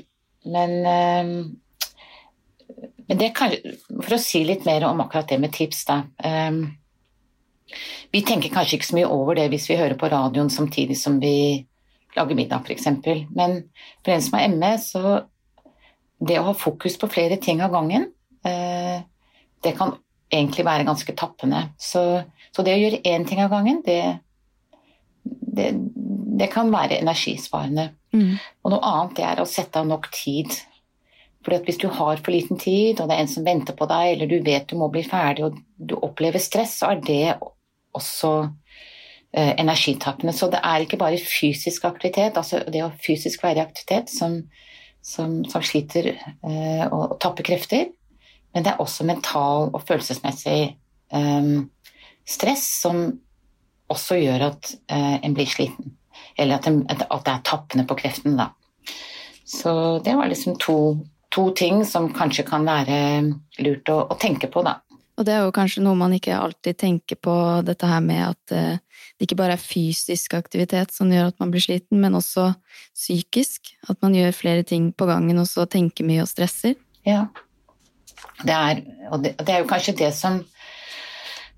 men, 0.48 0.78
um, 0.86 1.58
men 3.08 3.20
det 3.22 3.32
kan, 3.36 3.54
For 4.02 4.18
å 4.18 4.22
si 4.22 4.44
litt 4.48 4.66
mer 4.68 4.86
om 4.88 5.02
akkurat 5.04 5.30
det 5.32 5.40
med 5.42 5.54
tips, 5.56 5.86
da. 5.88 6.02
Um, 6.24 6.66
vi 8.12 8.22
tenker 8.24 8.54
kanskje 8.54 8.78
ikke 8.78 8.90
så 8.90 8.96
mye 8.96 9.10
over 9.12 9.36
det 9.36 9.50
hvis 9.52 9.68
vi 9.68 9.80
hører 9.80 9.98
på 10.00 10.10
radioen 10.12 10.52
samtidig 10.52 10.96
som 11.00 11.18
vi 11.20 11.66
lager 12.16 12.38
middag, 12.38 12.64
f.eks. 12.64 12.88
Men 13.36 13.60
for 14.04 14.14
en 14.14 14.24
som 14.24 14.38
har 14.38 14.54
ME, 14.54 14.74
så 14.80 15.18
det 16.24 16.40
å 16.40 16.48
ha 16.50 16.56
fokus 16.58 16.96
på 17.00 17.10
flere 17.12 17.38
ting 17.44 17.62
av 17.64 17.76
gangen, 17.76 18.10
uh, 18.48 19.00
det 19.64 19.76
kan 19.78 19.98
egentlig 20.34 20.66
være 20.68 20.88
ganske 20.88 21.16
tappende. 21.16 21.68
Så, 21.80 22.04
så 22.52 22.66
det 22.66 22.76
å 22.76 22.82
gjøre 22.82 23.04
én 23.08 23.28
ting 23.28 23.40
av 23.44 23.52
gangen, 23.54 23.82
det, 23.86 24.02
det, 25.24 25.72
det 26.40 26.50
kan 26.52 26.72
være 26.74 27.00
energisparende. 27.02 27.90
Mm. 28.16 28.36
Og 28.64 28.74
noe 28.74 28.92
annet 28.92 29.16
det 29.20 29.28
er 29.28 29.42
å 29.42 29.50
sette 29.50 29.82
av 29.82 29.88
nok 29.88 30.10
tid. 30.16 30.52
Fordi 31.48 31.62
at 31.62 31.68
Hvis 31.70 31.78
du 31.80 31.88
har 31.88 32.18
for 32.20 32.36
liten 32.36 32.60
tid, 32.60 33.00
og 33.00 33.08
det 33.08 33.16
er 33.16 33.24
en 33.24 33.30
som 33.32 33.46
venter 33.46 33.72
på 33.72 33.86
deg, 33.88 34.10
eller 34.12 34.28
du 34.28 34.42
vet 34.44 34.68
du 34.68 34.76
må 34.76 34.90
bli 34.92 35.06
ferdig 35.08 35.46
og 35.46 35.62
du 35.80 35.94
opplever 35.96 36.44
stress, 36.44 36.74
så 36.82 36.90
er 36.92 37.00
det 37.08 37.38
også 37.96 38.32
eh, 39.32 39.54
energitappende. 39.56 40.34
Så 40.36 40.50
det 40.52 40.60
er 40.60 40.84
ikke 40.84 41.00
bare 41.00 41.22
fysisk 41.24 41.88
aktivitet, 41.88 42.36
altså 42.36 42.60
det 42.68 42.84
å 42.84 42.92
fysisk 43.00 43.48
være 43.48 43.62
i 43.62 43.64
aktivitet 43.64 44.12
som, 44.12 44.42
som, 45.00 45.40
som 45.48 45.64
sliter 45.64 46.12
eh, 46.18 46.84
og, 46.92 47.16
tapper 47.24 47.48
krefter, 47.48 47.88
men 48.52 48.68
det 48.68 48.74
er 48.74 48.84
også 48.84 49.08
mental 49.08 49.72
og 49.72 49.88
følelsesmessig 49.88 50.60
eh, 51.16 51.52
stress 52.28 52.68
som 52.84 53.06
også 53.88 54.20
gjør 54.20 54.50
at 54.52 54.74
eh, 54.92 55.20
en 55.24 55.38
blir 55.38 55.48
sliten. 55.48 55.96
Eller 56.36 56.60
at, 56.60 56.68
en, 56.68 56.84
at, 56.92 57.08
det 57.08 57.38
er 57.38 57.46
tappende 57.48 57.88
på 57.88 57.96
kreftene, 58.04 58.36
da. 58.36 58.52
Så 59.48 59.72
det 60.04 60.12
var 60.20 60.28
liksom 60.28 60.58
to, 60.60 60.98
to 61.34 61.50
ting 61.56 61.84
som 61.86 62.10
kanskje 62.16 62.46
kan 62.48 62.66
være 62.68 62.98
lurt 63.64 63.90
å, 63.92 64.02
å 64.12 64.20
tenke 64.20 64.50
på, 64.52 64.64
da. 64.66 64.80
Og 65.18 65.26
det 65.26 65.34
er 65.34 65.48
jo 65.48 65.54
kanskje 65.54 65.82
noe 65.82 65.98
man 65.98 66.14
ikke 66.14 66.36
alltid 66.38 66.78
tenker 66.78 67.18
på, 67.18 67.34
dette 67.66 67.90
her 67.90 68.04
med 68.06 68.22
at 68.22 68.54
eh, 68.54 68.78
det 69.18 69.26
ikke 69.26 69.40
bare 69.40 69.56
er 69.58 69.62
fysisk 69.62 70.36
aktivitet 70.38 70.94
som 70.94 71.10
gjør 71.10 71.32
at 71.32 71.40
man 71.42 71.50
blir 71.54 71.64
sliten, 71.64 71.98
men 72.04 72.18
også 72.20 72.52
psykisk. 72.94 73.74
At 73.90 73.98
man 74.06 74.14
gjør 74.14 74.36
flere 74.38 74.66
ting 74.68 74.92
på 74.94 75.08
gangen 75.10 75.42
og 75.42 75.50
så 75.50 75.66
tenker 75.66 76.06
mye 76.06 76.22
og 76.22 76.30
stresser. 76.30 76.78
Ja. 77.08 77.26
Det 78.46 78.54
er, 78.54 78.84
og 79.10 79.24
det, 79.26 79.34
det 79.42 79.56
er 79.56 79.64
jo 79.64 79.70
kanskje 79.70 79.96
det 79.98 80.12
som, 80.14 80.38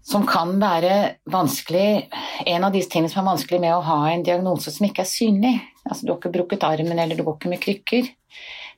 som 0.08 0.24
kan 0.28 0.54
være 0.60 1.20
vanskelig 1.32 2.10
En 2.48 2.66
av 2.68 2.72
de 2.72 2.82
tingene 2.84 3.12
som 3.12 3.22
er 3.22 3.32
vanskelig 3.34 3.60
med 3.64 3.76
å 3.76 3.84
ha 3.84 4.00
en 4.12 4.24
diagnose 4.24 4.72
som 4.72 4.88
ikke 4.88 5.04
er 5.04 5.12
synlig, 5.12 5.54
altså 5.84 6.06
du 6.06 6.14
har 6.14 6.20
ikke 6.22 6.32
brukket 6.38 6.64
armen 6.68 7.00
eller 7.00 7.20
du 7.20 7.26
går 7.28 7.36
ikke 7.36 7.52
med 7.52 7.64
krykker, 7.64 8.08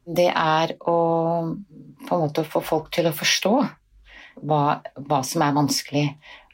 det 0.05 0.29
er 0.31 0.75
å 0.79 0.97
på 2.07 2.15
en 2.15 2.23
måte 2.23 2.43
få 2.47 2.61
folk 2.65 2.89
til 2.93 3.09
å 3.09 3.15
forstå 3.15 3.53
hva, 4.47 4.63
hva 4.95 5.19
som 5.27 5.43
er 5.45 5.55
vanskelig. 5.55 6.05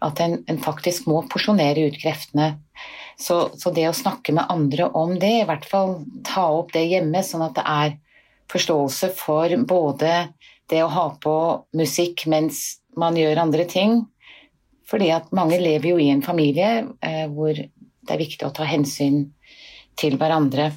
At 0.03 0.19
en, 0.21 0.41
en, 0.45 0.59
faktisk 0.61 1.07
må 1.09 1.23
porsjonere 1.31 1.87
ut 1.87 1.97
kreftene. 2.01 2.57
Så, 3.17 3.47
så, 3.57 3.71
det 3.73 3.87
å 3.89 3.95
snakke 3.95 4.35
med 4.35 4.51
andre 4.53 4.89
om 4.93 5.15
det, 5.17 5.31
i 5.39 5.47
hvert 5.47 5.65
fall 5.65 5.95
ta 6.27 6.45
opp 6.59 6.73
det 6.75 6.85
hjemme, 6.91 7.23
sånn 7.25 7.47
at 7.47 7.55
det 7.57 7.65
er 7.65 7.95
forståelse 8.51 9.09
for 9.17 9.55
både 9.67 10.27
det 10.69 10.83
å 10.83 10.91
ha 10.91 11.07
på 11.23 11.37
musikk 11.77 12.27
mens 12.29 12.77
man 12.99 13.17
gjør 13.17 13.41
andre 13.47 13.65
ting. 13.69 14.03
Fordi 14.87 15.09
at 15.15 15.33
mange 15.35 15.57
lever 15.59 15.95
jo 15.95 15.97
i 15.99 16.11
en 16.13 16.23
familie 16.23 16.85
eh, 17.03 17.25
hvor 17.31 17.55
det 17.57 18.13
er 18.13 18.21
viktig 18.21 18.45
å 18.47 18.53
ta 18.55 18.67
hensyn 18.67 19.25
til 19.99 20.15
hverandre. 20.19 20.71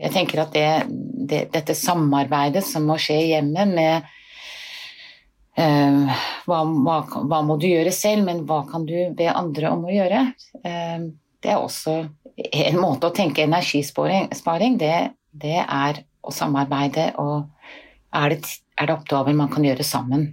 Jeg 0.00 0.10
tenker 0.14 0.42
at 0.42 0.54
det, 0.54 0.68
det, 1.30 1.46
dette 1.54 1.76
samarbeidet 1.78 2.64
som 2.66 2.86
må 2.88 2.98
skje 3.00 3.20
i 3.20 3.32
hjemmet 3.34 3.74
med 3.76 4.12
Eh, 5.54 6.22
hva, 6.48 6.60
hva, 6.66 6.96
hva, 7.06 7.40
må 7.46 7.56
du 7.62 7.68
gjøre 7.68 7.92
selv, 7.94 8.26
men 8.26 8.42
hva 8.48 8.64
kan 8.66 8.86
du 8.88 8.96
be 9.14 9.28
andre 9.30 9.70
om 9.70 9.84
å 9.86 9.92
gjøre? 9.94 10.24
Eh, 10.66 11.04
det 11.44 11.52
er 11.52 11.60
også 11.60 12.00
en 12.34 12.78
måte 12.82 13.06
å 13.06 13.14
tenke 13.14 13.44
energisparing 13.44 14.78
det, 14.80 14.96
det 15.30 15.60
er 15.62 16.00
å 16.24 16.32
samarbeide 16.34 17.12
og 17.22 17.44
er 18.14 18.34
det, 18.34 18.56
er 18.74 18.88
det, 18.88 18.96
oppgaver 18.96 19.36
man 19.38 19.52
kan 19.52 19.66
gjøre 19.66 19.86
sammen? 19.86 20.26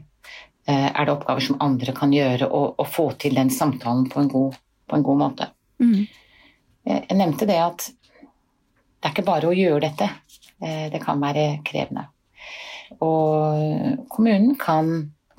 Eh, 0.66 0.90
er 0.90 1.06
det 1.06 1.14
oppgaver 1.14 1.46
som 1.46 1.62
andre 1.62 1.94
kan 1.98 2.14
gjøre, 2.16 2.50
og, 2.50 2.82
og 2.82 2.90
få 2.90 3.12
til 3.22 3.38
den 3.38 3.54
samtalen 3.54 4.08
på 4.10 4.24
en 4.24 4.32
god, 4.32 4.58
på 4.90 4.98
en 4.98 5.06
god 5.06 5.22
måte? 5.22 5.52
Mm. 5.82 6.08
Jeg 6.88 7.18
nevnte 7.18 7.46
det 7.46 7.60
at 7.62 7.92
det 9.02 9.10
er 9.10 9.14
ikke 9.16 9.26
bare 9.28 9.50
å 9.50 9.56
gjøre 9.58 9.82
dette. 9.90 10.08
Det 10.62 11.00
kan 11.02 11.18
være 11.18 11.64
krevende. 11.66 12.04
Og 13.02 14.06
kommunen 14.14 14.54
kan, 14.62 14.92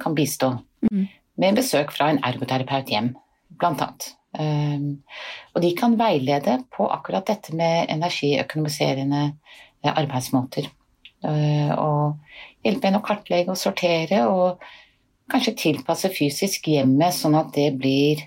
kan 0.02 0.16
bistå 0.18 0.48
mm. 0.88 1.04
med 1.38 1.60
besøk 1.60 1.92
fra 1.94 2.08
en 2.10 2.18
ergoterapeut 2.26 2.90
hjem, 2.90 3.12
annet. 3.62 4.08
Um, 4.32 5.02
og 5.52 5.60
de 5.60 5.74
kan 5.76 5.98
veilede 6.00 6.56
på 6.72 6.86
akkurat 6.88 7.26
dette 7.28 7.52
med 7.56 7.90
energiøkonomiserende 7.92 9.24
eh, 9.28 9.92
arbeidsmåter. 9.92 10.70
Uh, 11.22 11.72
og 11.76 12.64
hjelpe 12.64 12.88
en 12.88 12.98
å 12.98 13.04
kartlegge 13.04 13.52
og 13.52 13.60
sortere, 13.60 14.24
og 14.26 14.62
kanskje 15.32 15.58
tilpasse 15.66 16.10
fysisk 16.12 16.70
hjemmet 16.72 17.14
sånn 17.14 17.36
at 17.38 17.52
det 17.54 17.70
blir 17.76 18.24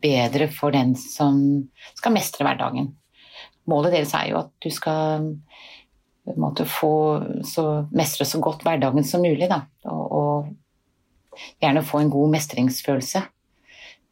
bedre 0.00 0.46
for 0.52 0.72
den 0.74 0.94
som 0.96 1.66
skal 1.98 2.14
mestre 2.14 2.46
hverdagen. 2.46 2.92
Målet 3.70 3.94
deres 3.94 4.12
er 4.16 4.30
jo 4.32 4.40
at 4.42 4.50
du 4.60 4.70
skal 4.72 5.30
måte 6.40 6.64
få 6.68 6.94
så, 7.44 7.86
mestre 7.92 8.26
så 8.28 8.40
godt 8.42 8.64
hverdagen 8.64 9.04
som 9.06 9.24
mulig. 9.24 9.48
Da. 9.50 9.64
Og, 9.90 10.04
og 10.12 11.40
gjerne 11.62 11.84
få 11.84 12.02
en 12.02 12.12
god 12.12 12.32
mestringsfølelse 12.36 13.22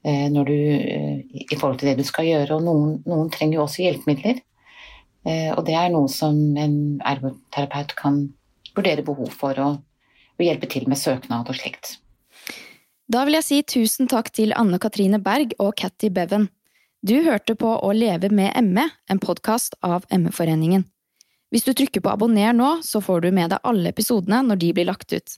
eh, 0.05 0.27
når 0.33 0.51
du, 0.51 0.57
eh, 0.57 1.19
i 1.33 1.59
forhold 1.59 1.81
til 1.81 1.93
det 1.93 1.99
du 2.01 2.07
skal 2.09 2.29
gjøre. 2.29 2.59
Og 2.59 2.67
noen, 2.67 2.99
noen 3.09 3.33
trenger 3.33 3.61
jo 3.61 3.65
også 3.67 3.87
hjelpemidler. 3.87 4.43
Eh, 5.25 5.51
og 5.55 5.65
det 5.69 5.77
er 5.79 5.93
noe 5.95 6.11
som 6.12 6.38
en 6.59 6.77
ergoterapeut 7.07 7.97
kan 7.99 8.23
vurdere 8.77 9.05
behov 9.07 9.33
for, 9.37 9.59
og, 9.62 9.83
og 10.38 10.47
hjelpe 10.47 10.69
til 10.71 10.88
med 10.91 11.01
søknad 11.01 11.49
og 11.49 11.59
slikt. 11.59 11.97
Da 13.12 13.27
vil 13.27 13.37
jeg 13.37 13.45
si 13.45 13.61
tusen 13.69 14.09
takk 14.09 14.31
til 14.33 14.55
Anne 14.57 14.79
Katrine 14.81 15.21
Berg 15.23 15.53
og 15.61 15.75
Catty 15.79 16.09
Beven. 16.15 16.49
Du 17.03 17.17
hørte 17.27 17.57
på 17.59 17.67
Å 17.67 17.88
leve 17.99 18.29
med 18.31 18.55
ME, 18.62 18.85
en 19.11 19.19
podkast 19.19 19.75
av 19.83 20.05
ME-foreningen. 20.07 20.85
Hvis 21.51 21.65
du 21.67 21.73
trykker 21.75 21.99
på 22.05 22.12
abonner 22.12 22.55
nå, 22.55 22.77
så 22.87 23.01
får 23.03 23.25
du 23.25 23.33
med 23.35 23.51
deg 23.51 23.67
alle 23.67 23.91
episodene 23.91 24.38
når 24.47 24.61
de 24.62 24.69
blir 24.77 24.87
lagt 24.87 25.11
ut. 25.11 25.35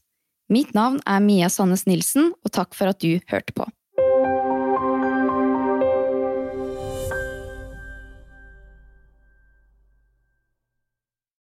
Mitt 0.52 0.74
navn 0.76 1.00
er 1.08 1.24
Mia 1.24 1.48
Sandnes 1.48 1.86
Nilsen, 1.88 2.34
og 2.44 2.52
takk 2.52 2.76
for 2.76 2.92
at 2.92 3.00
du 3.00 3.16
hørte 3.32 3.56
på. 3.56 3.64